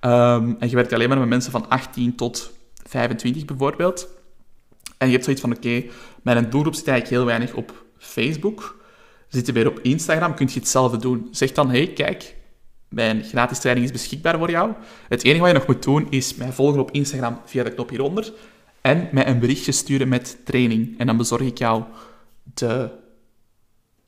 um, 0.00 0.56
en 0.58 0.68
je 0.68 0.74
werkt 0.74 0.92
alleen 0.92 1.08
maar 1.08 1.18
met 1.18 1.28
mensen 1.28 1.52
van 1.52 1.68
18 1.68 2.14
tot 2.14 2.52
25 2.86 3.44
bijvoorbeeld. 3.44 4.08
En 4.98 5.06
je 5.06 5.12
hebt 5.12 5.24
zoiets 5.24 5.42
van, 5.42 5.56
oké, 5.56 5.84
mijn 6.22 6.50
doelgroep 6.50 6.74
zit 6.74 6.88
eigenlijk 6.88 7.18
heel 7.18 7.26
weinig 7.26 7.54
op 7.54 7.84
Facebook. 7.98 8.80
Zit 9.28 9.46
je 9.46 9.52
weer 9.52 9.68
op 9.68 9.78
Instagram, 9.78 10.34
kun 10.34 10.48
je 10.52 10.58
hetzelfde 10.58 10.96
doen. 10.96 11.28
Zeg 11.30 11.52
dan, 11.52 11.70
hey, 11.70 11.86
kijk, 11.86 12.34
mijn 12.88 13.24
gratis 13.24 13.58
training 13.58 13.86
is 13.86 13.92
beschikbaar 13.92 14.38
voor 14.38 14.50
jou. 14.50 14.72
Het 15.08 15.24
enige 15.24 15.40
wat 15.40 15.50
je 15.50 15.54
nog 15.54 15.66
moet 15.66 15.82
doen, 15.82 16.06
is 16.10 16.34
mij 16.34 16.52
volgen 16.52 16.80
op 16.80 16.90
Instagram 16.90 17.40
via 17.44 17.64
de 17.64 17.74
knop 17.74 17.88
hieronder. 17.88 18.32
En 18.80 19.08
mij 19.12 19.26
een 19.26 19.38
berichtje 19.38 19.72
sturen 19.72 20.08
met 20.08 20.38
training. 20.44 20.98
En 20.98 21.06
dan 21.06 21.16
bezorg 21.16 21.42
ik 21.42 21.58
jou 21.58 21.82
de 22.54 22.90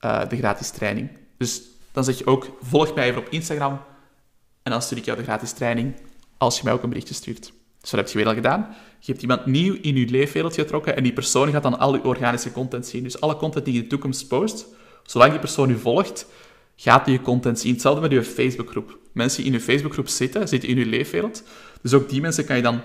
uh, 0.05 0.29
de 0.29 0.37
gratis 0.37 0.71
training. 0.71 1.09
Dus 1.37 1.62
dan 1.93 2.05
zeg 2.05 2.19
je 2.19 2.27
ook, 2.27 2.57
volg 2.62 2.95
mij 2.95 3.09
even 3.09 3.21
op 3.21 3.29
Instagram 3.31 3.81
en 4.62 4.71
dan 4.71 4.83
stuur 4.83 4.99
ik 4.99 5.05
jou 5.05 5.19
de 5.19 5.25
gratis 5.25 5.53
training 5.53 5.95
als 6.38 6.57
je 6.57 6.64
mij 6.64 6.73
ook 6.73 6.83
een 6.83 6.88
berichtje 6.88 7.14
stuurt. 7.14 7.53
Dus 7.81 7.90
dat 7.90 8.01
heb 8.01 8.09
je 8.09 8.19
weer 8.19 8.27
al 8.27 8.35
gedaan. 8.35 8.75
Je 8.99 9.11
hebt 9.11 9.23
iemand 9.23 9.47
nieuw 9.47 9.77
in 9.81 9.97
je 9.97 10.09
leefwereld 10.09 10.55
getrokken 10.55 10.97
en 10.97 11.03
die 11.03 11.12
persoon 11.12 11.51
gaat 11.51 11.62
dan 11.62 11.79
al 11.79 11.95
je 11.95 12.05
organische 12.05 12.53
content 12.53 12.87
zien. 12.87 13.03
Dus 13.03 13.21
alle 13.21 13.37
content 13.37 13.64
die 13.64 13.75
je 13.75 13.81
in 13.81 13.85
de 13.85 13.90
toekomst 13.90 14.29
post, 14.29 14.67
zolang 15.03 15.31
die 15.31 15.40
persoon 15.40 15.71
u 15.71 15.79
volgt, 15.79 16.27
gaat 16.77 17.05
hij 17.05 17.12
je 17.12 17.21
content 17.21 17.59
zien. 17.59 17.73
Hetzelfde 17.73 18.01
met 18.01 18.11
je 18.11 18.25
Facebookgroep. 18.25 18.99
Mensen 19.12 19.43
die 19.43 19.53
in 19.53 19.59
je 19.59 19.64
Facebookgroep 19.64 20.09
zitten, 20.09 20.49
zitten 20.49 20.69
in 20.69 20.77
je 20.77 20.87
leefwereld. 20.87 21.43
Dus 21.83 21.95
ook 21.95 22.09
die 22.09 22.21
mensen 22.21 22.45
kan 22.45 22.57
je 22.57 22.62
dan 22.62 22.81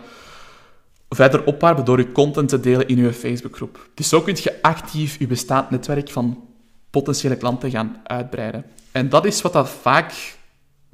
verder 1.10 1.45
opwarmen 1.45 1.86
door 1.86 1.97
je 1.97 2.12
content 2.12 2.49
te 2.49 2.60
delen 2.60 2.88
in 2.88 2.97
je 2.97 3.13
Facebookgroep. 3.13 3.89
Dus 3.93 4.10
zo 4.10 4.21
kun 4.21 4.36
je 4.41 4.62
actief 4.62 5.19
je 5.19 5.27
bestaand 5.27 5.69
netwerk 5.69 6.10
van 6.10 6.48
potentiële 6.89 7.38
klanten 7.38 7.71
gaan 7.71 8.02
uitbreiden. 8.04 8.65
En 8.91 9.10
dat 9.10 9.25
is 9.25 9.41
wat 9.41 9.54
dat 9.54 9.69
vaak 9.69 10.38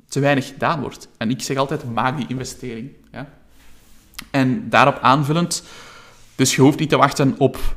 te 0.08 0.20
weinig 0.20 0.48
gedaan 0.48 0.82
wordt. 0.82 1.08
En 1.18 1.30
ik 1.30 1.42
zeg 1.42 1.58
altijd, 1.58 1.94
maak 1.94 2.18
die 2.18 2.28
investering. 2.28 2.92
En 4.32 4.70
daarop 4.70 4.98
aanvullend, 5.02 5.64
dus 6.36 6.56
je 6.56 6.62
hoeft 6.62 6.80
niet 6.80 6.90
te 6.90 6.98
wachten 6.98 7.36
op 7.38 7.76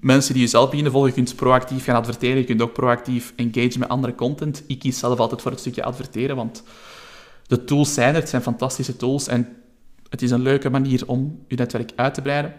mensen 0.00 0.32
die 0.32 0.42
je 0.42 0.48
zelf 0.48 0.68
beginnen 0.68 0.92
volgen. 0.92 1.10
Je 1.10 1.16
kunt 1.16 1.36
proactief 1.36 1.84
gaan 1.84 1.96
adverteren, 1.96 2.36
je 2.36 2.44
kunt 2.44 2.62
ook 2.62 2.72
proactief 2.72 3.32
engagen 3.36 3.78
met 3.78 3.88
andere 3.88 4.14
content. 4.14 4.62
Ik 4.66 4.78
kies 4.78 4.98
zelf 4.98 5.18
altijd 5.18 5.42
voor 5.42 5.50
het 5.50 5.60
stukje 5.60 5.84
adverteren, 5.84 6.36
want 6.36 6.62
de 7.46 7.64
tools 7.64 7.94
zijn 7.94 8.14
er, 8.14 8.20
het 8.20 8.28
zijn 8.28 8.42
fantastische 8.42 8.96
tools 8.96 9.26
en 9.26 9.56
het 10.08 10.22
is 10.22 10.30
een 10.30 10.42
leuke 10.42 10.70
manier 10.70 11.02
om 11.06 11.44
je 11.48 11.56
netwerk 11.56 11.92
uit 11.96 12.14
te 12.14 12.22
breiden. 12.22 12.54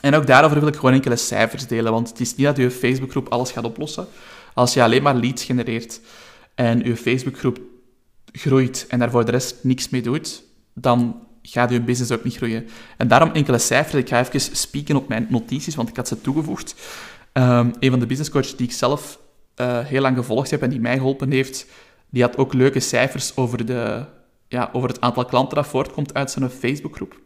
En 0.00 0.14
ook 0.14 0.26
daarover 0.26 0.58
wil 0.58 0.68
ik 0.68 0.74
gewoon 0.74 0.92
enkele 0.92 1.16
cijfers 1.16 1.66
delen, 1.66 1.92
want 1.92 2.08
het 2.08 2.20
is 2.20 2.34
niet 2.34 2.46
dat 2.46 2.56
je 2.56 2.70
Facebookgroep 2.70 3.28
alles 3.28 3.50
gaat 3.50 3.64
oplossen. 3.64 4.06
Als 4.54 4.74
je 4.74 4.82
alleen 4.82 5.02
maar 5.02 5.14
leads 5.14 5.44
genereert 5.44 6.00
en 6.54 6.84
je 6.84 6.96
Facebookgroep 6.96 7.60
groeit 8.32 8.84
en 8.88 8.98
daar 8.98 9.10
voor 9.10 9.24
de 9.24 9.30
rest 9.30 9.56
niks 9.62 9.88
mee 9.88 10.02
doet, 10.02 10.42
dan 10.74 11.26
gaat 11.42 11.70
je 11.70 11.80
business 11.80 12.12
ook 12.12 12.24
niet 12.24 12.36
groeien. 12.36 12.68
En 12.96 13.08
daarom 13.08 13.30
enkele 13.32 13.58
cijfers. 13.58 13.94
Ik 13.94 14.08
ga 14.08 14.20
even 14.20 14.56
spieken 14.56 14.96
op 14.96 15.08
mijn 15.08 15.26
notities, 15.30 15.74
want 15.74 15.88
ik 15.88 15.96
had 15.96 16.08
ze 16.08 16.20
toegevoegd. 16.20 16.74
Um, 17.32 17.72
een 17.80 17.90
van 17.90 17.98
de 17.98 18.06
businesscoaches 18.06 18.56
die 18.56 18.66
ik 18.66 18.72
zelf 18.72 19.18
uh, 19.60 19.78
heel 19.78 20.00
lang 20.00 20.16
gevolgd 20.16 20.50
heb 20.50 20.62
en 20.62 20.70
die 20.70 20.80
mij 20.80 20.96
geholpen 20.96 21.30
heeft, 21.30 21.66
die 22.10 22.22
had 22.22 22.36
ook 22.36 22.52
leuke 22.52 22.80
cijfers 22.80 23.36
over, 23.36 23.66
de, 23.66 24.04
ja, 24.48 24.70
over 24.72 24.88
het 24.88 25.00
aantal 25.00 25.24
klanten 25.24 25.56
dat 25.56 25.66
voortkomt 25.66 26.14
uit 26.14 26.30
zijn 26.30 26.50
Facebookgroep. 26.50 27.20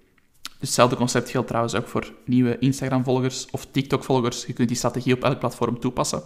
Dus 0.61 0.69
hetzelfde 0.69 0.97
concept 0.97 1.31
geldt 1.31 1.47
trouwens 1.47 1.75
ook 1.75 1.89
voor 1.89 2.13
nieuwe 2.25 2.59
Instagram-volgers 2.59 3.47
of 3.51 3.67
TikTok-volgers. 3.71 4.47
Je 4.47 4.53
kunt 4.53 4.69
die 4.69 4.77
strategie 4.77 5.15
op 5.15 5.25
elk 5.25 5.39
platform 5.39 5.81
toepassen. 5.81 6.23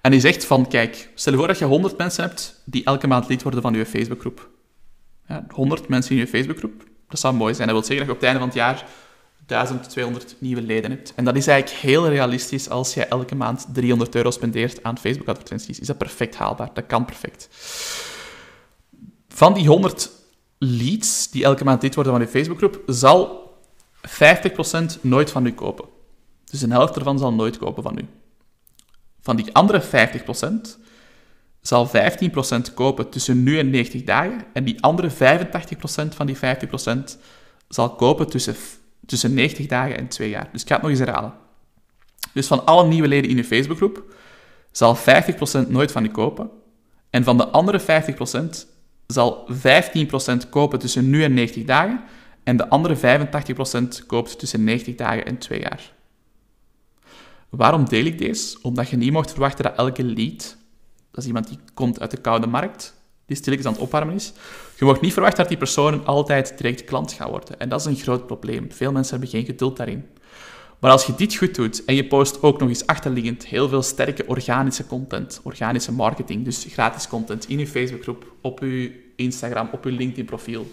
En 0.00 0.10
die 0.10 0.20
zegt 0.20 0.44
van, 0.44 0.68
kijk, 0.68 1.10
stel 1.14 1.32
je 1.32 1.38
voor 1.38 1.48
dat 1.48 1.58
je 1.58 1.64
100 1.64 1.98
mensen 1.98 2.24
hebt 2.24 2.62
die 2.64 2.84
elke 2.84 3.06
maand 3.06 3.28
lid 3.28 3.42
worden 3.42 3.62
van 3.62 3.74
je 3.74 3.86
Facebookgroep. 3.86 4.50
Ja, 5.28 5.46
100 5.48 5.88
mensen 5.88 6.14
in 6.14 6.20
je 6.20 6.26
Facebookgroep. 6.26 6.84
Dat 7.08 7.20
zou 7.20 7.34
mooi 7.34 7.54
zijn. 7.54 7.68
Dat 7.68 7.76
wil 7.76 7.86
zeggen 7.86 8.06
dat 8.06 8.06
je 8.06 8.12
op 8.12 8.20
het 8.20 8.28
einde 8.28 8.38
van 8.38 8.48
het 8.48 8.56
jaar 8.56 8.86
1200 9.46 10.36
nieuwe 10.38 10.62
leden 10.62 10.90
hebt. 10.90 11.12
En 11.14 11.24
dat 11.24 11.36
is 11.36 11.46
eigenlijk 11.46 11.80
heel 11.80 12.08
realistisch 12.08 12.68
als 12.70 12.94
je 12.94 13.04
elke 13.04 13.34
maand 13.34 13.66
300 13.72 14.14
euro 14.14 14.30
spendeert 14.30 14.82
aan 14.82 14.98
Facebook-advertenties. 14.98 15.80
Is 15.80 15.86
dat 15.86 15.98
perfect 15.98 16.36
haalbaar? 16.36 16.70
Dat 16.74 16.86
kan 16.86 17.04
perfect. 17.04 17.48
Van 19.28 19.54
die 19.54 19.66
100 19.66 20.10
leads 20.58 21.30
die 21.30 21.44
elke 21.44 21.64
maand 21.64 21.82
lid 21.82 21.94
worden 21.94 22.12
van 22.12 22.22
je 22.22 22.28
Facebookgroep, 22.28 22.82
zal 22.86 23.50
50% 24.08 25.00
nooit 25.00 25.30
van 25.30 25.46
u 25.46 25.52
kopen. 25.52 25.84
Dus 26.44 26.62
een 26.62 26.70
helft 26.70 26.96
ervan 26.96 27.18
zal 27.18 27.32
nooit 27.32 27.58
kopen 27.58 27.82
van 27.82 27.98
u. 27.98 28.08
Van 29.20 29.36
die 29.36 29.54
andere 29.54 29.82
50% 29.82 29.86
zal 31.60 31.88
15% 31.88 32.74
kopen 32.74 33.08
tussen 33.10 33.42
nu 33.42 33.58
en 33.58 33.70
90 33.70 34.04
dagen. 34.04 34.44
En 34.52 34.64
die 34.64 34.82
andere 34.82 35.10
85% 35.10 35.14
van 36.14 36.26
die 36.26 36.36
50% 36.36 36.40
zal 37.68 37.94
kopen 37.94 38.28
tussen, 38.28 38.56
tussen 39.06 39.34
90 39.34 39.66
dagen 39.66 39.96
en 39.96 40.08
2 40.08 40.28
jaar. 40.28 40.48
Dus 40.52 40.62
ik 40.62 40.68
ga 40.68 40.74
het 40.74 40.82
nog 40.82 40.90
eens 40.90 41.00
herhalen. 41.00 41.34
Dus 42.32 42.46
van 42.46 42.66
alle 42.66 42.86
nieuwe 42.86 43.08
leden 43.08 43.30
in 43.30 43.36
je 43.36 43.44
Facebookgroep 43.44 44.14
zal 44.70 44.96
50% 44.96 45.68
nooit 45.68 45.92
van 45.92 46.02
je 46.02 46.10
kopen. 46.10 46.50
En 47.10 47.24
van 47.24 47.36
de 47.36 47.48
andere 47.48 47.80
50% 47.80 48.75
zal 49.06 49.48
15% 50.44 50.48
kopen 50.50 50.78
tussen 50.78 51.10
nu 51.10 51.24
en 51.24 51.34
90 51.34 51.64
dagen. 51.64 52.04
En 52.44 52.56
de 52.56 52.68
andere 52.68 53.20
85% 54.02 54.06
koopt 54.06 54.38
tussen 54.38 54.64
90 54.64 54.94
dagen 54.94 55.26
en 55.26 55.38
2 55.38 55.60
jaar. 55.60 55.92
Waarom 57.48 57.88
deel 57.88 58.04
ik 58.04 58.18
deze? 58.18 58.58
Omdat 58.62 58.88
je 58.88 58.96
niet 58.96 59.12
mocht 59.12 59.30
verwachten 59.30 59.64
dat 59.64 59.76
elke 59.76 60.04
lead, 60.04 60.56
dat 61.10 61.20
is 61.20 61.26
iemand 61.26 61.48
die 61.48 61.58
komt 61.74 62.00
uit 62.00 62.10
de 62.10 62.16
koude 62.16 62.46
markt, 62.46 62.94
die 63.26 63.36
stilletjes 63.36 63.66
aan 63.66 63.72
het 63.72 63.82
opwarmen 63.82 64.14
is, 64.14 64.32
je 64.78 64.84
mag 64.84 65.00
niet 65.00 65.12
verwachten 65.12 65.38
dat 65.38 65.48
die 65.48 65.58
persoon 65.58 66.06
altijd 66.06 66.58
direct 66.58 66.84
klant 66.84 67.12
gaat 67.12 67.28
worden. 67.28 67.58
En 67.58 67.68
dat 67.68 67.80
is 67.80 67.86
een 67.86 67.96
groot 67.96 68.26
probleem. 68.26 68.72
Veel 68.72 68.92
mensen 68.92 69.12
hebben 69.12 69.30
geen 69.30 69.44
geduld 69.44 69.76
daarin. 69.76 70.06
Maar 70.78 70.90
als 70.90 71.06
je 71.06 71.14
dit 71.14 71.34
goed 71.34 71.54
doet 71.54 71.84
en 71.84 71.94
je 71.94 72.06
post 72.06 72.42
ook 72.42 72.58
nog 72.58 72.68
eens 72.68 72.86
achterliggend 72.86 73.46
heel 73.46 73.68
veel 73.68 73.82
sterke 73.82 74.26
organische 74.26 74.86
content, 74.86 75.40
organische 75.42 75.92
marketing, 75.92 76.44
dus 76.44 76.66
gratis 76.68 77.08
content 77.08 77.48
in 77.48 77.58
je 77.58 77.66
Facebookgroep, 77.66 78.32
op 78.40 78.60
je 78.60 79.04
Instagram, 79.16 79.68
op 79.72 79.84
je 79.84 79.90
LinkedIn-profiel, 79.90 80.70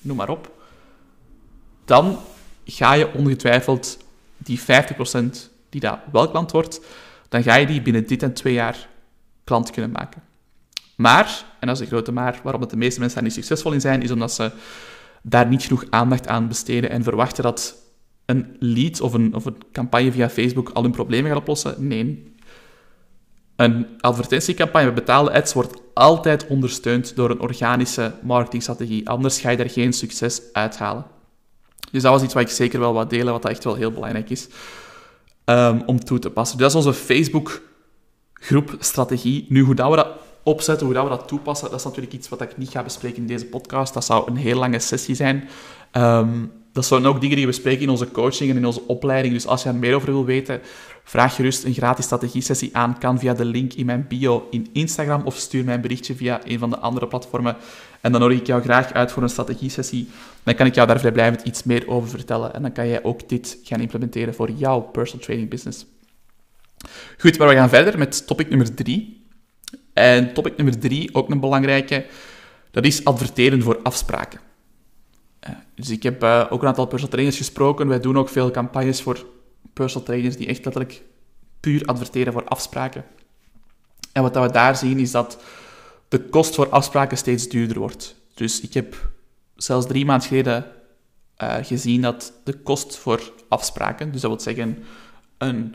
noem 0.00 0.16
maar 0.16 0.28
op, 0.28 0.50
dan 1.84 2.18
ga 2.64 2.92
je 2.92 3.12
ongetwijfeld 3.12 3.98
die 4.36 4.60
50% 4.60 4.64
die 5.68 5.80
dat 5.80 5.98
wel 6.12 6.30
klant 6.30 6.52
wordt, 6.52 6.80
dan 7.28 7.42
ga 7.42 7.54
je 7.54 7.66
die 7.66 7.82
binnen 7.82 8.06
dit 8.06 8.22
en 8.22 8.34
twee 8.34 8.54
jaar 8.54 8.88
klant 9.44 9.70
kunnen 9.70 9.90
maken. 9.90 10.22
Maar, 10.96 11.44
en 11.60 11.66
dat 11.66 11.76
is 11.76 11.82
een 11.82 11.88
grote 11.88 12.12
maar, 12.12 12.40
waarom 12.42 12.68
de 12.68 12.76
meeste 12.76 13.00
mensen 13.00 13.18
daar 13.18 13.28
niet 13.28 13.36
succesvol 13.36 13.72
in 13.72 13.80
zijn, 13.80 14.02
is 14.02 14.10
omdat 14.10 14.32
ze 14.32 14.50
daar 15.22 15.46
niet 15.46 15.62
genoeg 15.62 15.84
aandacht 15.90 16.28
aan 16.28 16.48
besteden 16.48 16.90
en 16.90 17.02
verwachten 17.02 17.42
dat 17.42 17.74
een 18.26 18.56
lead 18.58 19.00
of 19.00 19.12
een, 19.12 19.34
of 19.34 19.44
een 19.44 19.56
campagne 19.72 20.12
via 20.12 20.28
Facebook 20.28 20.68
al 20.68 20.82
hun 20.82 20.90
problemen 20.90 21.30
gaat 21.30 21.40
oplossen. 21.40 21.86
Nee. 21.86 22.34
Een 23.56 23.86
advertentiecampagne 24.00 24.86
met 24.86 24.94
betaalde 24.94 25.32
ads 25.32 25.52
wordt 25.52 25.80
altijd 25.94 26.46
ondersteund 26.46 27.16
door 27.16 27.30
een 27.30 27.40
organische 27.40 28.12
marketingstrategie. 28.22 29.08
Anders 29.08 29.40
ga 29.40 29.50
je 29.50 29.56
daar 29.56 29.70
geen 29.70 29.92
succes 29.92 30.42
uithalen. 30.52 31.06
Dus 31.90 32.02
dat 32.02 32.12
was 32.12 32.22
iets 32.22 32.34
wat 32.34 32.42
ik 32.42 32.48
zeker 32.48 32.80
wel 32.80 32.92
wat 32.92 33.10
delen, 33.10 33.32
wat 33.32 33.44
echt 33.44 33.64
wel 33.64 33.74
heel 33.74 33.92
belangrijk 33.92 34.30
is 34.30 34.48
um, 35.44 35.82
om 35.86 36.04
toe 36.04 36.18
te 36.18 36.30
passen. 36.30 36.58
Dus 36.58 36.72
dat 36.72 36.82
is 36.82 36.86
onze 36.86 37.04
Facebook-groep-strategie. 37.04 39.46
Nu, 39.48 39.60
hoe 39.60 39.74
dat 39.74 39.90
we 39.90 39.96
dat 39.96 40.08
opzetten, 40.42 40.86
hoe 40.86 40.94
dat 40.94 41.04
we 41.04 41.10
dat 41.10 41.28
toepassen, 41.28 41.70
dat 41.70 41.78
is 41.78 41.84
natuurlijk 41.84 42.14
iets 42.14 42.28
wat 42.28 42.40
ik 42.40 42.56
niet 42.56 42.70
ga 42.70 42.82
bespreken 42.82 43.18
in 43.18 43.26
deze 43.26 43.46
podcast. 43.46 43.94
Dat 43.94 44.04
zou 44.04 44.30
een 44.30 44.36
heel 44.36 44.58
lange 44.58 44.78
sessie 44.78 45.14
zijn. 45.14 45.48
Um, 45.92 46.52
dat 46.76 46.86
zijn 46.86 47.06
ook 47.06 47.20
dingen 47.20 47.36
die 47.36 47.44
we 47.44 47.50
bespreken 47.50 47.82
in 47.82 47.88
onze 47.88 48.10
coaching 48.10 48.50
en 48.50 48.56
in 48.56 48.66
onze 48.66 48.86
opleiding. 48.86 49.34
Dus 49.34 49.46
als 49.46 49.62
je 49.62 49.68
er 49.68 49.74
meer 49.74 49.94
over 49.94 50.10
wil 50.10 50.24
weten, 50.24 50.60
vraag 51.04 51.34
gerust 51.34 51.64
een 51.64 51.74
gratis 51.74 52.04
strategie-sessie 52.04 52.76
aan. 52.76 52.98
Kan 52.98 53.18
via 53.18 53.34
de 53.34 53.44
link 53.44 53.72
in 53.72 53.86
mijn 53.86 54.06
bio 54.08 54.46
in 54.50 54.68
Instagram 54.72 55.22
of 55.24 55.36
stuur 55.36 55.64
mij 55.64 55.74
een 55.74 55.80
berichtje 55.80 56.14
via 56.14 56.40
een 56.44 56.58
van 56.58 56.70
de 56.70 56.78
andere 56.78 57.06
platformen. 57.06 57.56
En 58.00 58.12
dan 58.12 58.20
nodig 58.20 58.38
ik 58.38 58.46
jou 58.46 58.62
graag 58.62 58.92
uit 58.92 59.12
voor 59.12 59.22
een 59.22 59.28
strategie-sessie. 59.28 60.08
Dan 60.42 60.54
kan 60.54 60.66
ik 60.66 60.74
jou 60.74 60.86
daar 60.86 60.98
vrijblijvend 60.98 61.42
iets 61.42 61.62
meer 61.62 61.88
over 61.88 62.08
vertellen. 62.08 62.54
En 62.54 62.62
dan 62.62 62.72
kan 62.72 62.88
jij 62.88 63.02
ook 63.02 63.28
dit 63.28 63.58
gaan 63.62 63.80
implementeren 63.80 64.34
voor 64.34 64.50
jouw 64.50 64.80
personal 64.80 65.24
training 65.24 65.50
business. 65.50 65.86
Goed, 67.18 67.38
maar 67.38 67.48
we 67.48 67.54
gaan 67.54 67.68
verder 67.68 67.98
met 67.98 68.26
topic 68.26 68.48
nummer 68.48 68.74
drie. 68.74 69.26
En 69.92 70.32
topic 70.32 70.56
nummer 70.56 70.78
drie, 70.78 71.14
ook 71.14 71.30
een 71.30 71.40
belangrijke, 71.40 72.06
dat 72.70 72.84
is 72.84 73.04
adverteren 73.04 73.62
voor 73.62 73.80
afspraken. 73.82 74.45
Eh, 75.46 75.54
dus 75.74 75.90
ik 75.90 76.02
heb 76.02 76.22
uh, 76.22 76.46
ook 76.50 76.62
een 76.62 76.68
aantal 76.68 76.86
personal 76.86 77.12
trainers 77.12 77.36
gesproken. 77.36 77.88
Wij 77.88 78.00
doen 78.00 78.18
ook 78.18 78.28
veel 78.28 78.50
campagnes 78.50 79.02
voor 79.02 79.26
personal 79.72 80.06
trainers 80.06 80.36
die 80.36 80.46
echt 80.46 80.64
letterlijk 80.64 81.02
puur 81.60 81.84
adverteren 81.84 82.32
voor 82.32 82.44
afspraken. 82.44 83.04
En 84.12 84.22
wat 84.22 84.36
we 84.36 84.50
daar 84.50 84.76
zien 84.76 84.98
is 84.98 85.10
dat 85.10 85.38
de 86.08 86.20
kost 86.20 86.54
voor 86.54 86.68
afspraken 86.68 87.16
steeds 87.16 87.48
duurder 87.48 87.78
wordt. 87.78 88.16
Dus 88.34 88.60
ik 88.60 88.74
heb 88.74 89.10
zelfs 89.56 89.86
drie 89.86 90.04
maanden 90.04 90.28
geleden 90.28 90.64
uh, 91.42 91.54
gezien 91.62 92.02
dat 92.02 92.32
de 92.44 92.52
kost 92.52 92.96
voor 92.96 93.32
afspraken, 93.48 94.12
dus 94.12 94.20
dat 94.20 94.30
wil 94.30 94.40
zeggen 94.40 94.84
een 95.38 95.74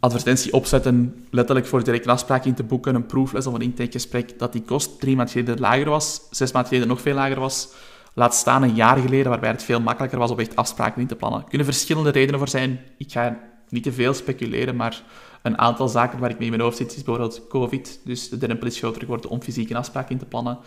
advertentie 0.00 0.52
opzetten, 0.52 1.26
letterlijk 1.30 1.66
voor 1.66 1.84
direct 1.84 2.04
een 2.04 2.12
afspraak 2.12 2.44
in 2.44 2.54
te 2.54 2.62
boeken, 2.62 2.94
een 2.94 3.06
proefles 3.06 3.46
of 3.46 3.54
een 3.54 3.60
intakegesprek, 3.60 4.38
dat 4.38 4.52
die 4.52 4.62
kost 4.62 5.00
drie 5.00 5.16
maanden 5.16 5.34
geleden 5.34 5.60
lager 5.60 5.88
was, 5.88 6.20
zes 6.30 6.52
maanden 6.52 6.70
geleden 6.70 6.88
nog 6.88 7.00
veel 7.00 7.14
lager 7.14 7.40
was. 7.40 7.68
Laat 8.18 8.34
staan 8.34 8.62
een 8.62 8.74
jaar 8.74 8.96
geleden, 8.96 9.30
waarbij 9.30 9.50
het 9.50 9.62
veel 9.62 9.80
makkelijker 9.80 10.18
was 10.18 10.30
om 10.30 10.38
echt 10.38 10.56
afspraken 10.56 11.00
in 11.00 11.06
te 11.06 11.16
plannen. 11.16 11.40
Er 11.40 11.48
kunnen 11.48 11.66
verschillende 11.66 12.10
redenen 12.10 12.38
voor 12.38 12.48
zijn. 12.48 12.80
Ik 12.98 13.12
ga 13.12 13.38
niet 13.68 13.82
te 13.82 13.92
veel 13.92 14.14
speculeren, 14.14 14.76
maar 14.76 15.02
een 15.42 15.58
aantal 15.58 15.88
zaken 15.88 16.18
waar 16.18 16.30
ik 16.30 16.36
mee 16.36 16.44
in 16.44 16.50
mijn 16.50 16.62
hoofd 16.62 16.76
zit, 16.76 16.96
is 16.96 17.02
bijvoorbeeld 17.02 17.46
COVID. 17.48 18.00
Dus 18.04 18.28
de 18.28 18.38
drempel 18.38 18.66
is 18.66 18.78
groter 18.78 19.00
geworden 19.00 19.30
om 19.30 19.42
fysiek 19.42 19.70
een 19.70 19.76
afspraak 19.76 20.10
in 20.10 20.18
te 20.18 20.24
plannen. 20.24 20.58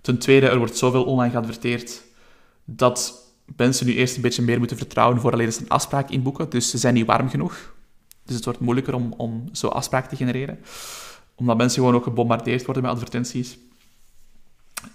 Ten 0.00 0.18
tweede, 0.18 0.48
er 0.48 0.58
wordt 0.58 0.76
zoveel 0.76 1.04
online 1.04 1.30
geadverteerd 1.30 2.02
dat 2.64 3.32
mensen 3.56 3.86
nu 3.86 3.94
eerst 3.94 4.16
een 4.16 4.22
beetje 4.22 4.42
meer 4.42 4.58
moeten 4.58 4.76
vertrouwen 4.76 5.20
voordat 5.20 5.54
ze 5.54 5.60
een 5.60 5.68
afspraak 5.68 6.10
inboeken. 6.10 6.50
Dus 6.50 6.70
ze 6.70 6.78
zijn 6.78 6.94
niet 6.94 7.06
warm 7.06 7.28
genoeg. 7.28 7.74
Dus 8.24 8.34
het 8.34 8.44
wordt 8.44 8.60
moeilijker 8.60 8.94
om, 8.94 9.14
om 9.16 9.48
zo 9.52 9.68
afspraken 9.68 10.08
te 10.08 10.16
genereren. 10.16 10.58
Omdat 11.34 11.56
mensen 11.56 11.78
gewoon 11.78 11.96
ook 11.96 12.04
gebombardeerd 12.04 12.64
worden 12.64 12.82
met 12.82 12.92
advertenties. 12.92 13.58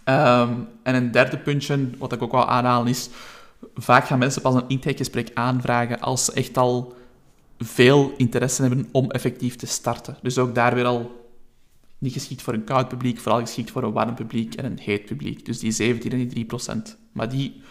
Ehm, 0.04 0.54
en 0.84 0.96
een 0.96 1.12
derde 1.12 1.38
puntje, 1.38 1.90
wat 1.98 2.14
ik 2.14 2.22
ook 2.22 2.32
wel 2.32 2.48
aanhalen, 2.48 2.88
is... 2.88 3.10
Vaak 3.76 4.06
gaan 4.06 4.20
mensen 4.20 4.42
pas 4.42 4.56
een 4.56 4.68
intakegesprek 4.68 5.32
aanvragen 5.34 6.00
als 6.00 6.26
ze 6.26 6.34
echt 6.34 6.58
al 6.58 6.96
veel 7.58 8.14
interesse 8.18 8.62
hebben 8.62 8.90
om 8.92 9.12
effectief 9.12 9.56
te 9.56 9.66
starten. 9.66 10.18
Dus 10.22 10.38
ook 10.38 10.56
daar 10.56 10.76
weer 10.76 10.86
al 10.86 11.22
niet 11.98 12.14
geschikt 12.14 12.42
voor 12.42 12.54
een 12.54 12.64
koud 12.64 12.88
publiek, 12.88 13.20
vooral 13.20 13.40
geschikt 13.40 13.72
voor 13.72 13.84
een 13.84 13.92
warm 13.92 14.16
publiek 14.16 14.56
en 14.56 14.66
een 14.66 14.80
heet 14.80 15.06
publiek. 15.06 15.46
Dus 15.46 15.60
die 15.60 15.72
17 15.72 16.12
en 16.12 16.18
die 16.18 16.28
3 16.28 16.46
procent. 16.46 16.98
Maar 17.12 17.30
die, 17.30 17.62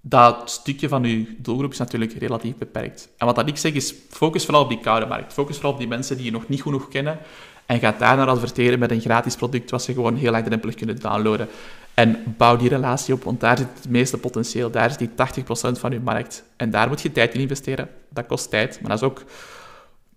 dat 0.00 0.50
stukje 0.50 0.88
van 0.88 1.04
uw 1.04 1.26
doelgroep 1.38 1.72
is 1.72 1.78
natuurlijk 1.78 2.12
relatief 2.12 2.56
beperkt. 2.56 3.08
En 3.16 3.26
wat 3.26 3.36
dat 3.36 3.48
ik 3.48 3.56
zeg 3.56 3.72
is, 3.72 3.94
focus 4.08 4.44
vooral 4.44 4.62
op 4.62 4.68
die 4.68 4.80
koude 4.80 5.06
markt. 5.06 5.32
Focus 5.32 5.54
vooral 5.54 5.72
op 5.72 5.78
die 5.78 5.88
mensen 5.88 6.16
die 6.16 6.24
je 6.24 6.30
nog 6.30 6.48
niet 6.48 6.62
genoeg 6.62 6.88
kennen 6.88 7.18
en 7.66 7.78
ga 7.78 7.94
daar 7.98 8.16
naar 8.16 8.28
adverteren 8.28 8.78
met 8.78 8.90
een 8.90 9.00
gratis 9.00 9.36
product 9.36 9.70
wat 9.70 9.82
ze 9.82 9.92
gewoon 9.92 10.16
heel 10.16 10.30
laagdrempelig 10.30 10.74
kunnen 10.74 11.00
downloaden. 11.00 11.48
En 11.94 12.34
bouw 12.36 12.56
die 12.56 12.68
relatie 12.68 13.14
op, 13.14 13.24
want 13.24 13.40
daar 13.40 13.58
zit 13.58 13.66
het 13.74 13.88
meeste 13.88 14.18
potentieel. 14.18 14.70
Daar 14.70 14.90
is 14.90 14.96
die 14.96 15.08
80% 15.08 15.12
van 15.78 15.92
je 15.92 16.00
markt. 16.00 16.44
En 16.56 16.70
daar 16.70 16.88
moet 16.88 17.00
je 17.00 17.12
tijd 17.12 17.34
in 17.34 17.40
investeren. 17.40 17.88
Dat 18.10 18.26
kost 18.26 18.50
tijd, 18.50 18.80
maar 18.80 18.90
dat 18.90 18.98
is 18.98 19.06
ook 19.06 19.22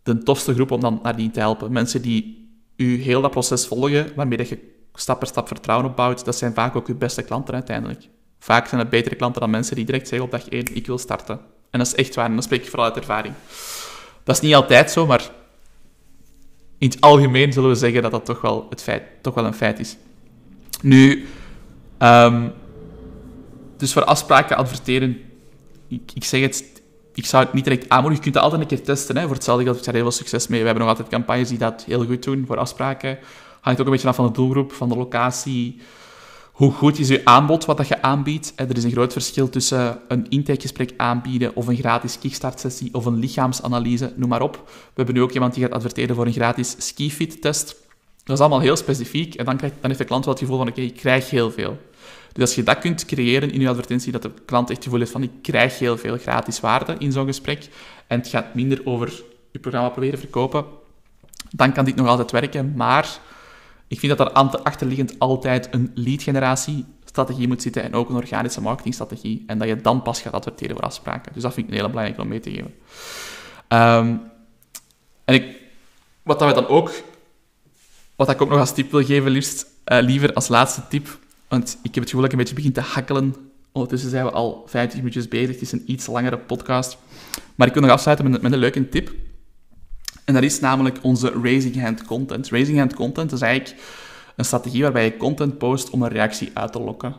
de 0.03 0.23
tofste 0.23 0.53
groep 0.53 0.71
om 0.71 0.79
dan 0.79 0.99
naar 1.03 1.15
die 1.15 1.31
te 1.31 1.39
helpen. 1.39 1.71
Mensen 1.71 2.01
die 2.01 2.49
u 2.75 3.01
heel 3.01 3.21
dat 3.21 3.31
proces 3.31 3.67
volgen, 3.67 4.11
waarmee 4.15 4.37
dat 4.37 4.49
je 4.49 4.75
stap 4.93 5.19
per 5.19 5.27
stap 5.27 5.47
vertrouwen 5.47 5.89
opbouwt, 5.89 6.25
dat 6.25 6.37
zijn 6.37 6.53
vaak 6.53 6.75
ook 6.75 6.87
uw 6.87 6.97
beste 6.97 7.21
klanten 7.21 7.53
uiteindelijk. 7.53 8.07
Vaak 8.39 8.67
zijn 8.67 8.81
het 8.81 8.89
betere 8.89 9.15
klanten 9.15 9.41
dan 9.41 9.49
mensen 9.49 9.75
die 9.75 9.85
direct 9.85 10.07
zeggen 10.07 10.27
op 10.27 10.31
dag 10.31 10.49
1, 10.49 10.75
ik 10.75 10.87
wil 10.87 10.97
starten. 10.97 11.39
En 11.69 11.79
dat 11.79 11.87
is 11.87 11.95
echt 11.95 12.15
waar, 12.15 12.25
en 12.25 12.33
dan 12.33 12.43
spreek 12.43 12.63
ik 12.63 12.69
vooral 12.69 12.87
uit 12.87 12.97
ervaring. 12.97 13.33
Dat 14.23 14.35
is 14.35 14.41
niet 14.41 14.55
altijd 14.55 14.91
zo, 14.91 15.05
maar 15.05 15.29
in 16.77 16.89
het 16.89 17.01
algemeen 17.01 17.53
zullen 17.53 17.69
we 17.69 17.75
zeggen 17.75 18.01
dat 18.01 18.11
dat 18.11 18.25
toch 18.25 18.41
wel, 18.41 18.67
het 18.69 18.83
feit, 18.83 19.03
toch 19.21 19.33
wel 19.33 19.45
een 19.45 19.53
feit 19.53 19.79
is. 19.79 19.97
Nu, 20.81 21.25
um, 21.99 22.51
dus 23.77 23.93
voor 23.93 24.03
afspraken 24.03 24.57
adverteren, 24.57 25.17
ik, 25.87 26.11
ik, 26.13 26.23
zeg 26.23 26.41
het, 26.41 26.81
ik 27.13 27.25
zou 27.25 27.43
het 27.43 27.53
niet 27.53 27.63
direct 27.63 27.89
aanmoedigen. 27.89 28.25
Je 28.25 28.31
kunt 28.31 28.35
het 28.35 28.43
altijd 28.43 28.61
een 28.61 28.77
keer 28.77 28.85
testen. 28.85 29.17
Hè. 29.17 29.23
Voor 29.25 29.35
hetzelfde 29.35 29.63
geld 29.63 29.75
heb 29.75 29.85
ik 29.85 29.91
daar 29.91 30.01
heel 30.01 30.11
veel 30.11 30.21
succes 30.21 30.47
mee. 30.47 30.59
We 30.59 30.65
hebben 30.65 30.83
nog 30.83 30.93
altijd 30.93 31.13
campagnes 31.13 31.49
die 31.49 31.57
dat 31.57 31.83
heel 31.83 32.05
goed 32.05 32.23
doen 32.23 32.43
voor 32.47 32.57
afspraken. 32.57 33.19
Hangt 33.61 33.79
ook 33.79 33.85
een 33.85 33.91
beetje 33.91 34.07
af 34.07 34.15
van 34.15 34.25
de 34.25 34.31
doelgroep, 34.31 34.71
van 34.71 34.89
de 34.89 34.95
locatie. 34.95 35.81
Hoe 36.57 36.71
goed 36.71 36.99
is 36.99 37.07
je 37.07 37.25
aanbod, 37.25 37.65
wat 37.65 37.77
dat 37.77 37.87
je 37.87 38.01
aanbiedt? 38.01 38.53
Er 38.55 38.77
is 38.77 38.83
een 38.83 38.91
groot 38.91 39.13
verschil 39.13 39.49
tussen 39.49 39.99
een 40.07 40.29
intakegesprek 40.29 40.93
aanbieden 40.97 41.55
of 41.55 41.67
een 41.67 41.75
gratis 41.75 42.19
kickstart-sessie 42.19 42.93
of 42.93 43.05
een 43.05 43.19
lichaamsanalyse, 43.19 44.13
noem 44.15 44.29
maar 44.29 44.41
op. 44.41 44.63
We 44.65 44.93
hebben 44.93 45.15
nu 45.15 45.21
ook 45.21 45.31
iemand 45.31 45.53
die 45.53 45.63
gaat 45.63 45.71
adverteren 45.71 46.15
voor 46.15 46.25
een 46.25 46.33
gratis 46.33 46.75
skifit-test. 46.77 47.75
Dat 48.23 48.35
is 48.35 48.39
allemaal 48.39 48.59
heel 48.59 48.75
specifiek 48.75 49.35
en 49.35 49.45
dan, 49.45 49.57
krijgt, 49.57 49.75
dan 49.79 49.85
heeft 49.89 50.01
de 50.01 50.05
klant 50.05 50.25
wel 50.25 50.33
het 50.33 50.43
gevoel 50.43 50.57
van 50.57 50.67
oké, 50.67 50.81
ik 50.81 50.95
krijg 50.95 51.29
heel 51.29 51.51
veel. 51.51 51.77
Dus 52.33 52.41
als 52.41 52.55
je 52.55 52.63
dat 52.63 52.79
kunt 52.79 53.05
creëren 53.05 53.51
in 53.51 53.61
je 53.61 53.69
advertentie, 53.69 54.11
dat 54.11 54.21
de 54.21 54.31
klant 54.45 54.67
echt 54.67 54.75
het 54.75 54.83
gevoel 54.83 54.99
heeft 54.99 55.11
van 55.11 55.23
ik 55.23 55.31
krijg 55.41 55.79
heel 55.79 55.97
veel 55.97 56.17
gratis 56.17 56.59
waarde 56.59 56.95
in 56.99 57.11
zo'n 57.11 57.25
gesprek 57.25 57.69
en 58.07 58.19
het 58.19 58.27
gaat 58.27 58.53
minder 58.53 58.81
over 58.83 59.23
je 59.51 59.59
programma 59.59 59.89
proberen 59.89 60.19
verkopen, 60.19 60.65
dan 61.49 61.71
kan 61.71 61.85
dit 61.85 61.95
nog 61.95 62.07
altijd 62.07 62.31
werken. 62.31 62.73
Maar 62.75 63.19
ik 63.87 63.99
vind 63.99 64.17
dat 64.17 64.27
er 64.27 64.61
achterliggend 64.63 65.19
altijd 65.19 65.67
een 65.71 65.91
lead-generatie 65.93 66.85
strategie 67.05 67.47
moet 67.47 67.61
zitten 67.61 67.83
en 67.83 67.93
ook 67.93 68.09
een 68.09 68.15
organische 68.15 68.61
marketingstrategie. 68.61 69.43
En 69.47 69.57
dat 69.57 69.67
je 69.67 69.81
dan 69.81 70.01
pas 70.01 70.21
gaat 70.21 70.33
adverteren 70.33 70.75
voor 70.75 70.85
afspraken. 70.85 71.33
Dus 71.33 71.41
dat 71.41 71.53
vind 71.53 71.65
ik 71.65 71.71
een 71.71 71.77
hele 71.77 71.89
belangrijke 71.89 72.21
om 72.21 72.27
mee 72.27 72.39
te 72.39 72.51
geven. 72.51 72.73
Ehm, 73.67 74.15
en 75.25 75.33
ik, 75.33 75.61
wat 76.23 76.39
dat 76.39 76.47
we 76.47 76.53
dan 76.53 76.67
ook, 76.67 76.91
wat 78.15 78.29
ik 78.29 78.41
ook 78.41 78.49
nog 78.49 78.59
als 78.59 78.73
tip 78.73 78.91
wil 78.91 79.05
geven, 79.05 79.31
liefst, 79.31 79.65
uh, 79.85 79.99
liever 80.01 80.33
als 80.33 80.47
laatste 80.47 80.81
tip, 80.89 81.19
want 81.47 81.77
ik 81.83 81.93
heb 81.95 82.03
het 82.03 82.03
gevoel 82.03 82.21
dat 82.21 82.25
ik 82.25 82.31
een 82.31 82.43
beetje 82.43 82.55
begin 82.55 82.73
te 82.73 82.81
hakkelen. 82.81 83.35
Ondertussen 83.71 84.09
zijn 84.09 84.25
we 84.25 84.31
al 84.31 84.63
50 84.67 84.97
minuutjes 84.97 85.27
bezig. 85.27 85.49
Het 85.49 85.61
is 85.61 85.71
een 85.71 85.83
iets 85.85 86.07
langere 86.07 86.37
podcast. 86.37 86.97
Maar 87.55 87.67
ik 87.67 87.73
wil 87.73 87.81
nog 87.81 87.91
afsluiten 87.91 88.31
met 88.31 88.43
een 88.43 88.57
leuke 88.57 88.89
tip. 88.89 89.11
En 90.27 90.33
dat 90.33 90.43
is 90.43 90.59
namelijk 90.59 90.97
onze 91.01 91.31
raising 91.43 91.81
hand 91.81 92.05
content. 92.05 92.49
Raising 92.49 92.77
hand 92.77 92.93
content 92.93 93.31
is 93.31 93.41
eigenlijk 93.41 93.81
een 94.35 94.45
strategie 94.45 94.81
waarbij 94.81 95.03
je 95.05 95.17
content 95.17 95.57
post 95.57 95.89
om 95.89 96.01
een 96.01 96.09
reactie 96.09 96.51
uit 96.53 96.71
te 96.71 96.79
lokken. 96.79 97.15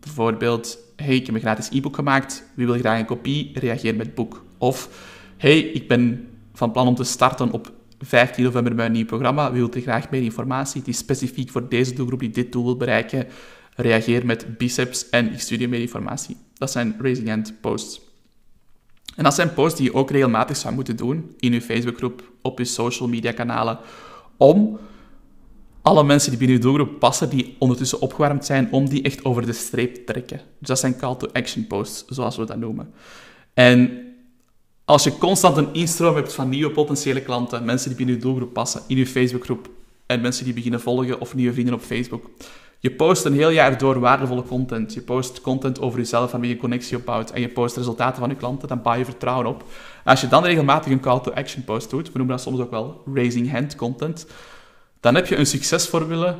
Bijvoorbeeld, 0.00 0.78
hey, 0.96 1.14
ik 1.14 1.26
heb 1.26 1.34
een 1.34 1.40
gratis 1.40 1.68
e-book 1.70 1.94
gemaakt, 1.94 2.44
wie 2.54 2.66
wil 2.66 2.78
graag 2.78 2.98
een 2.98 3.06
kopie? 3.06 3.50
Reageer 3.58 3.96
met 3.96 4.14
boek. 4.14 4.44
Of, 4.58 4.88
hey, 5.36 5.58
ik 5.58 5.88
ben 5.88 6.28
van 6.54 6.72
plan 6.72 6.86
om 6.86 6.94
te 6.94 7.04
starten 7.04 7.50
op 7.50 7.72
15 7.98 8.44
november 8.44 8.74
met 8.74 8.86
een 8.86 8.92
nieuw 8.92 9.04
programma, 9.04 9.52
wie 9.52 9.60
wil 9.60 9.72
er 9.72 9.80
graag 9.80 10.10
meer 10.10 10.22
informatie? 10.22 10.82
Is 10.84 10.98
specifiek 10.98 11.50
voor 11.50 11.68
deze 11.68 11.94
doelgroep 11.94 12.20
die 12.20 12.30
dit 12.30 12.52
doel 12.52 12.64
wil 12.64 12.76
bereiken. 12.76 13.26
Reageer 13.74 14.26
met 14.26 14.58
biceps 14.58 15.08
en 15.08 15.32
ik 15.32 15.40
stuur 15.40 15.60
je 15.60 15.68
meer 15.68 15.80
informatie. 15.80 16.36
Dat 16.54 16.70
zijn 16.70 16.96
raising 17.00 17.28
hand 17.28 17.60
posts. 17.60 18.07
En 19.18 19.24
dat 19.24 19.34
zijn 19.34 19.54
posts 19.54 19.78
die 19.78 19.90
je 19.90 19.94
ook 19.94 20.10
regelmatig 20.10 20.56
zou 20.56 20.74
moeten 20.74 20.96
doen 20.96 21.34
in 21.38 21.52
je 21.52 21.62
Facebookgroep, 21.62 22.22
op 22.42 22.58
je 22.58 22.64
social 22.64 23.08
media 23.08 23.32
kanalen, 23.32 23.78
om 24.36 24.78
alle 25.82 26.04
mensen 26.04 26.30
die 26.30 26.38
binnen 26.38 26.56
je 26.56 26.62
doelgroep 26.62 26.98
passen, 26.98 27.30
die 27.30 27.56
ondertussen 27.58 28.00
opgewarmd 28.00 28.44
zijn, 28.44 28.72
om 28.72 28.88
die 28.88 29.02
echt 29.02 29.24
over 29.24 29.46
de 29.46 29.52
streep 29.52 29.94
te 29.94 30.04
trekken. 30.04 30.40
Dus 30.58 30.68
dat 30.68 30.78
zijn 30.78 30.96
call-to-action 30.96 31.66
posts, 31.66 32.04
zoals 32.06 32.36
we 32.36 32.44
dat 32.44 32.56
noemen. 32.56 32.92
En 33.54 34.02
als 34.84 35.04
je 35.04 35.18
constant 35.18 35.56
een 35.56 35.72
instroom 35.72 36.14
hebt 36.14 36.32
van 36.32 36.48
nieuwe 36.48 36.70
potentiële 36.70 37.22
klanten, 37.22 37.64
mensen 37.64 37.88
die 37.88 37.96
binnen 37.96 38.14
je 38.14 38.20
doelgroep 38.20 38.52
passen, 38.52 38.82
in 38.86 38.96
je 38.96 39.06
Facebookgroep, 39.06 39.70
en 40.06 40.20
mensen 40.20 40.44
die 40.44 40.54
beginnen 40.54 40.80
volgen 40.80 41.20
of 41.20 41.34
nieuwe 41.34 41.52
vrienden 41.52 41.74
op 41.74 41.80
Facebook, 41.80 42.30
je 42.78 42.90
post 42.90 43.24
een 43.24 43.32
heel 43.32 43.50
jaar 43.50 43.78
door 43.78 44.00
waardevolle 44.00 44.42
content. 44.42 44.94
Je 44.94 45.00
post 45.00 45.40
content 45.40 45.80
over 45.80 45.98
jezelf, 45.98 46.30
waarmee 46.30 46.50
je 46.50 46.56
connectie 46.56 46.96
opbouwt. 46.96 47.30
En 47.30 47.40
je 47.40 47.48
post 47.48 47.76
resultaten 47.76 48.20
van 48.20 48.28
je 48.28 48.36
klanten, 48.36 48.68
dan 48.68 48.82
bouw 48.82 48.94
je 48.94 49.04
vertrouwen 49.04 49.46
op. 49.46 49.60
En 50.04 50.10
als 50.10 50.20
je 50.20 50.28
dan 50.28 50.44
regelmatig 50.44 50.92
een 50.92 51.00
call-to-action 51.00 51.64
post 51.64 51.90
doet, 51.90 52.12
we 52.12 52.18
noemen 52.18 52.36
dat 52.36 52.44
soms 52.44 52.60
ook 52.60 52.70
wel 52.70 53.02
raising 53.14 53.52
hand 53.52 53.76
content, 53.76 54.26
dan 55.00 55.14
heb 55.14 55.26
je 55.26 55.36
een 55.36 55.46
succesformule 55.46 56.36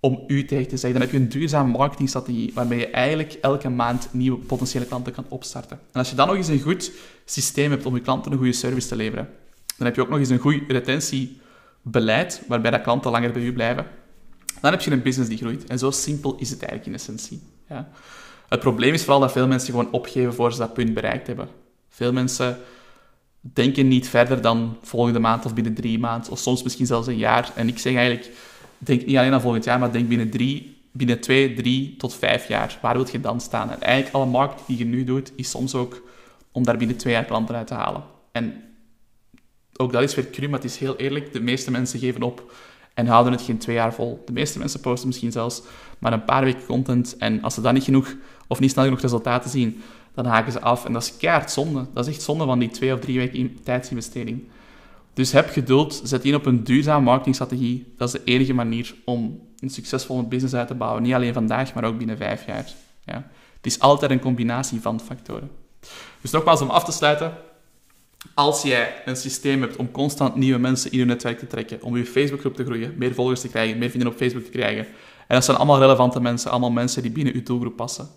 om 0.00 0.24
u 0.26 0.44
tegen 0.44 0.68
te 0.68 0.76
zeggen. 0.76 0.92
Dan 0.92 1.08
heb 1.08 1.10
je 1.10 1.16
een 1.16 1.28
duurzame 1.28 1.70
marketingstrategie 1.70 2.50
waarmee 2.54 2.78
je 2.78 2.90
eigenlijk 2.90 3.38
elke 3.40 3.68
maand 3.68 4.08
nieuwe 4.12 4.38
potentiële 4.38 4.86
klanten 4.86 5.12
kan 5.12 5.24
opstarten. 5.28 5.78
En 5.92 5.98
als 5.98 6.10
je 6.10 6.16
dan 6.16 6.26
nog 6.26 6.36
eens 6.36 6.48
een 6.48 6.60
goed 6.60 6.92
systeem 7.24 7.70
hebt 7.70 7.86
om 7.86 7.94
je 7.94 8.00
klanten 8.00 8.32
een 8.32 8.38
goede 8.38 8.52
service 8.52 8.88
te 8.88 8.96
leveren, 8.96 9.28
dan 9.76 9.86
heb 9.86 9.96
je 9.96 10.02
ook 10.02 10.08
nog 10.08 10.18
eens 10.18 10.28
een 10.28 10.38
goed 10.38 10.62
retentiebeleid 10.68 12.42
waarbij 12.48 12.70
dat 12.70 12.82
klanten 12.82 13.10
langer 13.10 13.32
bij 13.32 13.42
u 13.42 13.52
blijven. 13.52 13.86
Dan 14.60 14.70
heb 14.70 14.80
je 14.80 14.90
een 14.90 15.02
business 15.02 15.28
die 15.30 15.38
groeit. 15.38 15.66
En 15.66 15.78
zo 15.78 15.90
simpel 15.90 16.36
is 16.38 16.50
het 16.50 16.58
eigenlijk 16.58 16.90
in 16.90 16.94
essentie. 16.94 17.42
Ja. 17.68 17.88
Het 18.48 18.60
probleem 18.60 18.94
is 18.94 19.02
vooral 19.02 19.20
dat 19.20 19.32
veel 19.32 19.46
mensen 19.46 19.70
gewoon 19.70 19.92
opgeven 19.92 20.34
voor 20.34 20.52
ze 20.52 20.58
dat 20.58 20.74
punt 20.74 20.94
bereikt 20.94 21.26
hebben. 21.26 21.48
Veel 21.88 22.12
mensen 22.12 22.58
denken 23.40 23.88
niet 23.88 24.08
verder 24.08 24.40
dan 24.40 24.76
volgende 24.82 25.18
maand 25.18 25.44
of 25.44 25.54
binnen 25.54 25.74
drie 25.74 25.98
maanden, 25.98 26.30
of 26.30 26.38
soms 26.38 26.62
misschien 26.62 26.86
zelfs 26.86 27.06
een 27.06 27.16
jaar. 27.16 27.52
En 27.54 27.68
ik 27.68 27.78
zeg 27.78 27.94
eigenlijk, 27.94 28.30
denk 28.78 29.06
niet 29.06 29.16
alleen 29.16 29.32
aan 29.32 29.40
volgend 29.40 29.64
jaar, 29.64 29.78
maar 29.78 29.92
denk 29.92 30.08
binnen 30.08 30.30
drie, 30.30 30.82
binnen 30.92 31.20
twee, 31.20 31.54
drie 31.54 31.96
tot 31.96 32.14
vijf 32.14 32.48
jaar. 32.48 32.78
Waar 32.82 32.94
wil 32.94 33.06
je 33.12 33.20
dan 33.20 33.40
staan? 33.40 33.70
En 33.70 33.80
eigenlijk 33.80 34.14
alle 34.14 34.26
marketing 34.26 34.66
die 34.66 34.78
je 34.78 34.84
nu 34.84 35.04
doet, 35.04 35.32
is 35.36 35.50
soms 35.50 35.74
ook 35.74 36.02
om 36.52 36.64
daar 36.64 36.76
binnen 36.76 36.96
twee 36.96 37.12
jaar 37.12 37.24
klanten 37.24 37.54
uit 37.54 37.66
te 37.66 37.74
halen. 37.74 38.02
En 38.32 38.62
ook 39.76 39.92
dat 39.92 40.02
is 40.02 40.14
weer 40.14 40.30
cru, 40.30 40.48
maar 40.48 40.60
het 40.60 40.70
is 40.70 40.78
heel 40.78 40.96
eerlijk, 40.96 41.32
de 41.32 41.40
meeste 41.40 41.70
mensen 41.70 41.98
geven 41.98 42.22
op 42.22 42.52
en 42.94 43.06
houden 43.06 43.32
het 43.32 43.42
geen 43.42 43.58
twee 43.58 43.76
jaar 43.76 43.94
vol. 43.94 44.22
De 44.26 44.32
meeste 44.32 44.58
mensen 44.58 44.80
posten 44.80 45.08
misschien 45.08 45.32
zelfs 45.32 45.62
maar 45.98 46.12
een 46.12 46.24
paar 46.24 46.44
weken 46.44 46.66
content 46.66 47.16
en 47.16 47.42
als 47.42 47.54
ze 47.54 47.60
dan 47.60 47.74
niet 47.74 47.84
genoeg 47.84 48.14
of 48.46 48.60
niet 48.60 48.70
snel 48.70 48.84
genoeg 48.84 49.00
resultaten 49.00 49.50
zien, 49.50 49.82
dan 50.14 50.24
haken 50.24 50.52
ze 50.52 50.60
af. 50.60 50.84
En 50.84 50.92
dat 50.92 51.02
is 51.02 51.16
keihard 51.16 51.50
zonde. 51.50 51.86
Dat 51.94 52.06
is 52.06 52.14
echt 52.14 52.22
zonde 52.22 52.44
van 52.44 52.58
die 52.58 52.70
twee 52.70 52.92
of 52.92 53.00
drie 53.00 53.18
weken 53.18 53.58
tijdsinvestering. 53.64 54.42
Dus 55.14 55.32
heb 55.32 55.50
geduld, 55.50 56.00
zet 56.04 56.24
in 56.24 56.34
op 56.34 56.46
een 56.46 56.64
duurzame 56.64 57.04
marketingstrategie. 57.04 57.94
Dat 57.96 58.08
is 58.08 58.14
de 58.14 58.24
enige 58.24 58.52
manier 58.52 58.94
om 59.04 59.40
een 59.58 59.70
succesvolle 59.70 60.22
business 60.22 60.54
uit 60.54 60.68
te 60.68 60.74
bouwen. 60.74 61.02
Niet 61.02 61.14
alleen 61.14 61.32
vandaag, 61.32 61.74
maar 61.74 61.84
ook 61.84 61.98
binnen 61.98 62.16
vijf 62.16 62.46
jaar. 62.46 62.72
Ja. 63.04 63.26
Het 63.56 63.66
is 63.66 63.80
altijd 63.80 64.10
een 64.10 64.20
combinatie 64.20 64.80
van 64.80 65.00
factoren. 65.00 65.50
Dus 66.20 66.30
nogmaals, 66.30 66.60
om 66.60 66.70
af 66.70 66.84
te 66.84 66.92
sluiten. 66.92 67.32
Als 68.34 68.62
jij 68.62 69.02
een 69.04 69.16
systeem 69.16 69.60
hebt 69.60 69.76
om 69.76 69.90
constant 69.90 70.34
nieuwe 70.34 70.58
mensen 70.58 70.92
in 70.92 70.98
je 70.98 71.04
netwerk 71.04 71.38
te 71.38 71.46
trekken, 71.46 71.82
om 71.82 71.96
je 71.96 72.06
Facebookgroep 72.06 72.56
te 72.56 72.64
groeien, 72.64 72.94
meer 72.96 73.14
volgers 73.14 73.40
te 73.40 73.48
krijgen, 73.48 73.78
meer 73.78 73.88
vrienden 73.88 74.12
op 74.12 74.16
Facebook 74.16 74.44
te 74.44 74.50
krijgen, 74.50 74.86
en 75.30 75.36
dat 75.36 75.44
zijn 75.44 75.56
allemaal 75.56 75.78
relevante 75.78 76.20
mensen, 76.20 76.50
allemaal 76.50 76.70
mensen 76.70 77.02
die 77.02 77.10
binnen 77.10 77.34
je 77.34 77.42
doelgroep 77.42 77.76
passen. 77.76 78.08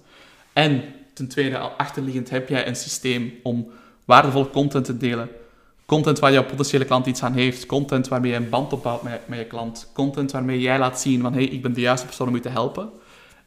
En 0.53 0.83
ten 1.13 1.27
tweede, 1.27 1.57
al 1.57 1.69
achterliggend 1.69 2.29
heb 2.29 2.49
jij 2.49 2.67
een 2.67 2.75
systeem 2.75 3.33
om 3.43 3.71
waardevol 4.05 4.49
content 4.49 4.85
te 4.85 4.97
delen. 4.97 5.29
Content 5.85 6.19
waar 6.19 6.31
jouw 6.31 6.45
potentiële 6.45 6.85
klant 6.85 7.05
iets 7.05 7.23
aan 7.23 7.33
heeft. 7.33 7.65
Content 7.65 8.07
waarmee 8.07 8.31
je 8.31 8.37
een 8.37 8.49
band 8.49 8.73
opbouwt 8.73 9.03
met, 9.03 9.27
met 9.27 9.39
je 9.39 9.45
klant. 9.45 9.89
Content 9.93 10.31
waarmee 10.31 10.59
jij 10.59 10.79
laat 10.79 11.01
zien 11.01 11.21
van, 11.21 11.33
hey, 11.33 11.43
ik 11.43 11.61
ben 11.61 11.73
de 11.73 11.81
juiste 11.81 12.05
persoon 12.05 12.27
om 12.27 12.35
je 12.35 12.41
te 12.41 12.49
helpen. 12.49 12.89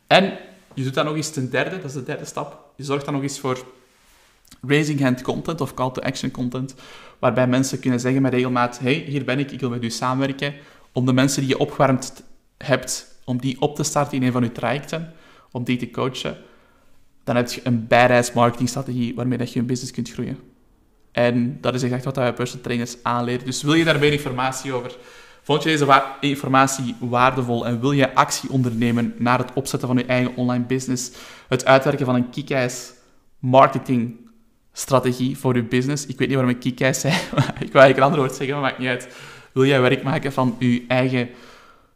En 0.07 0.39
je 0.75 0.83
doet 0.83 0.95
dat 0.95 1.05
nog 1.05 1.15
eens 1.15 1.31
ten 1.31 1.51
derde, 1.51 1.77
dat 1.77 1.85
is 1.85 1.93
de 1.93 2.03
derde 2.03 2.25
stap. 2.25 2.71
Je 2.77 2.85
zorgt 2.85 3.05
dan 3.05 3.15
nog 3.15 3.23
eens 3.23 3.39
voor 3.39 3.65
raising 4.67 5.01
hand 5.01 5.23
content 5.23 5.61
of 5.61 5.75
call 5.75 5.91
to 5.91 6.03
action 6.03 6.31
content, 6.31 6.75
waarbij 7.19 7.47
mensen 7.47 7.81
kunnen 7.81 8.01
zeggen 8.01 8.23
met 8.23 8.33
regelmaat, 8.33 8.79
hey, 8.79 9.05
hier 9.07 9.25
ben 9.25 9.39
ik, 9.39 9.51
ik 9.51 9.61
wil 9.61 9.71
met 9.71 9.85
u 9.85 9.91
samenwerken, 9.91 10.55
om 10.93 11.07
de 11.07 11.13
mensen 11.13 11.41
die 11.41 11.51
je 11.51 11.59
opgewarmd 11.59 12.25
hebt, 12.59 13.21
om 13.25 13.41
die 13.41 13.61
op 13.61 13.77
te 13.77 13.83
starten 13.83 14.17
in 14.17 14.23
een 14.23 14.33
van 14.33 14.43
uw 14.43 14.53
trajecten, 14.53 15.13
om 15.51 15.65
die 15.65 15.77
te 15.77 15.91
coachen, 15.91 16.37
dan 17.25 17.37
heb 17.37 17.51
je 17.51 17.61
een 17.65 17.87
badass 17.87 18.33
marketingstrategie 18.33 19.15
waarmee 19.15 19.39
dat 19.39 19.53
je 19.53 19.61
een 19.61 19.67
business 19.67 19.93
kunt 19.93 20.11
groeien. 20.11 20.39
En 21.13 21.61
dat 21.61 21.75
is 21.75 21.83
echt 21.83 22.05
wat 22.05 22.17
wij 22.17 22.33
personal 22.33 22.65
trainers 22.65 22.97
aanleren. 23.03 23.45
Dus 23.45 23.63
wil 23.63 23.75
je 23.75 23.85
daar 23.85 23.99
meer 23.99 24.13
informatie 24.13 24.73
over? 24.73 24.97
Vond 25.43 25.63
je 25.63 25.69
deze 25.69 26.03
informatie 26.21 26.95
waardevol 27.01 27.67
en 27.67 27.81
wil 27.81 27.93
je 27.93 28.15
actie 28.15 28.51
ondernemen 28.51 29.15
naar 29.19 29.39
het 29.39 29.53
opzetten 29.53 29.89
van 29.89 29.99
je 29.99 30.05
eigen 30.05 30.37
online 30.37 30.65
business, 30.65 31.11
het 31.49 31.65
uitwerken 31.65 32.07
van 32.07 32.15
een 32.15 32.31
kick-ass 32.31 32.93
marketingstrategie 34.77 35.39
voor 35.39 35.55
je 35.55 35.63
business? 35.63 36.07
Ik 36.07 36.19
weet 36.19 36.29
niet 36.29 36.37
waarom 36.37 36.55
ik 36.55 36.61
kick-ass 36.61 37.01
zei, 37.01 37.15
ik 37.67 37.73
wil 37.73 37.83
eigenlijk 37.83 37.97
een 37.97 38.03
ander 38.03 38.19
woord 38.19 38.35
zeggen, 38.35 38.55
maar 38.55 38.65
maakt 38.65 38.79
niet 38.79 38.89
uit. 38.89 39.09
Wil 39.53 39.65
jij 39.65 39.81
werk 39.81 40.03
maken 40.03 40.33
van 40.33 40.57
je 40.59 40.85
eigen 40.89 41.29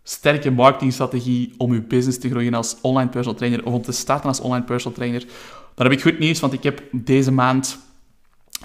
sterke 0.02 0.50
marketingstrategie 0.50 1.54
om 1.56 1.72
je 1.72 1.82
business 1.82 2.18
te 2.18 2.28
groeien 2.28 2.54
als 2.54 2.76
online 2.82 3.10
personal 3.10 3.38
trainer 3.38 3.64
of 3.64 3.72
om 3.72 3.82
te 3.82 3.92
starten 3.92 4.28
als 4.28 4.40
online 4.40 4.64
personal 4.64 4.96
trainer, 4.96 5.24
dan 5.74 5.86
heb 5.86 5.96
ik 5.96 6.02
goed 6.02 6.18
nieuws, 6.18 6.40
want 6.40 6.52
ik 6.52 6.62
heb 6.62 6.82
deze 6.92 7.32
maand 7.32 7.78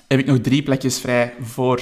heb 0.07 0.19
ik 0.19 0.25
nog 0.25 0.39
drie 0.39 0.63
plekjes 0.63 0.99
vrij 0.99 1.33
voor 1.41 1.81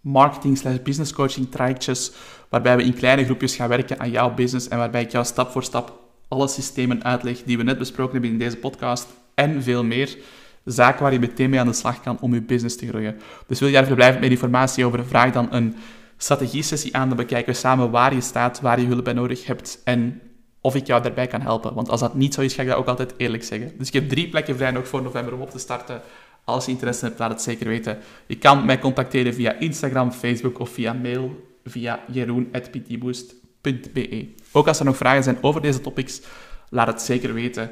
marketing 0.00 0.58
slash 0.58 0.76
business 0.82 1.12
coaching 1.12 1.50
trajectjes, 1.50 2.12
waarbij 2.48 2.76
we 2.76 2.82
in 2.82 2.94
kleine 2.94 3.24
groepjes 3.24 3.56
gaan 3.56 3.68
werken 3.68 4.00
aan 4.00 4.10
jouw 4.10 4.34
business 4.34 4.68
en 4.68 4.78
waarbij 4.78 5.02
ik 5.02 5.12
jou 5.12 5.24
stap 5.24 5.50
voor 5.50 5.64
stap 5.64 6.00
alle 6.28 6.48
systemen 6.48 7.04
uitleg 7.04 7.42
die 7.42 7.56
we 7.56 7.62
net 7.62 7.78
besproken 7.78 8.12
hebben 8.12 8.30
in 8.30 8.38
deze 8.38 8.56
podcast 8.56 9.06
en 9.34 9.62
veel 9.62 9.84
meer. 9.84 10.16
Zaken 10.64 11.02
waar 11.02 11.12
je 11.12 11.18
meteen 11.18 11.50
mee 11.50 11.60
aan 11.60 11.66
de 11.66 11.72
slag 11.72 12.00
kan 12.00 12.20
om 12.20 12.34
je 12.34 12.42
business 12.42 12.76
te 12.76 12.88
groeien. 12.88 13.20
Dus 13.46 13.58
wil 13.58 13.68
je 13.68 13.74
daar 13.74 13.84
verblijvend 13.84 14.20
meer 14.20 14.30
informatie 14.30 14.84
over, 14.84 15.06
vraag 15.06 15.32
dan 15.32 15.48
een 15.50 15.76
strategie-sessie 16.16 16.96
aan. 16.96 17.08
Dan 17.08 17.16
bekijken 17.16 17.52
we 17.52 17.58
samen 17.58 17.90
waar 17.90 18.14
je 18.14 18.20
staat, 18.20 18.60
waar 18.60 18.80
je 18.80 18.86
hulp 18.86 19.04
bij 19.04 19.12
nodig 19.12 19.46
hebt 19.46 19.80
en 19.84 20.20
of 20.60 20.74
ik 20.74 20.86
jou 20.86 21.02
daarbij 21.02 21.26
kan 21.26 21.40
helpen. 21.40 21.74
Want 21.74 21.88
als 21.88 22.00
dat 22.00 22.14
niet 22.14 22.34
zo 22.34 22.40
is, 22.40 22.54
ga 22.54 22.62
ik 22.62 22.68
dat 22.68 22.76
ook 22.76 22.86
altijd 22.86 23.14
eerlijk 23.16 23.44
zeggen. 23.44 23.72
Dus 23.78 23.86
ik 23.86 23.92
heb 23.92 24.08
drie 24.08 24.28
plekken 24.28 24.56
vrij 24.56 24.70
nog 24.70 24.88
voor 24.88 25.02
november 25.02 25.34
om 25.34 25.40
op 25.40 25.50
te 25.50 25.58
starten. 25.58 26.00
Als 26.44 26.64
je 26.64 26.70
interesse 26.70 27.04
hebt, 27.04 27.18
laat 27.18 27.30
het 27.30 27.42
zeker 27.42 27.66
weten. 27.66 27.98
Je 28.26 28.38
kan 28.38 28.64
mij 28.64 28.78
contacteren 28.78 29.34
via 29.34 29.52
Instagram, 29.52 30.12
Facebook 30.12 30.58
of 30.58 30.70
via 30.70 30.92
mail 30.92 31.50
via 31.64 32.00
jeroen.ptboost.be. 32.06 34.34
Ook 34.52 34.68
als 34.68 34.78
er 34.78 34.84
nog 34.84 34.96
vragen 34.96 35.22
zijn 35.22 35.38
over 35.40 35.60
deze 35.60 35.80
topics, 35.80 36.20
laat 36.68 36.86
het 36.86 37.02
zeker 37.02 37.34
weten 37.34 37.70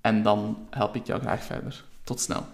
en 0.00 0.22
dan 0.22 0.66
help 0.70 0.96
ik 0.96 1.06
jou 1.06 1.20
graag 1.20 1.44
verder. 1.44 1.84
Tot 2.04 2.20
snel. 2.20 2.46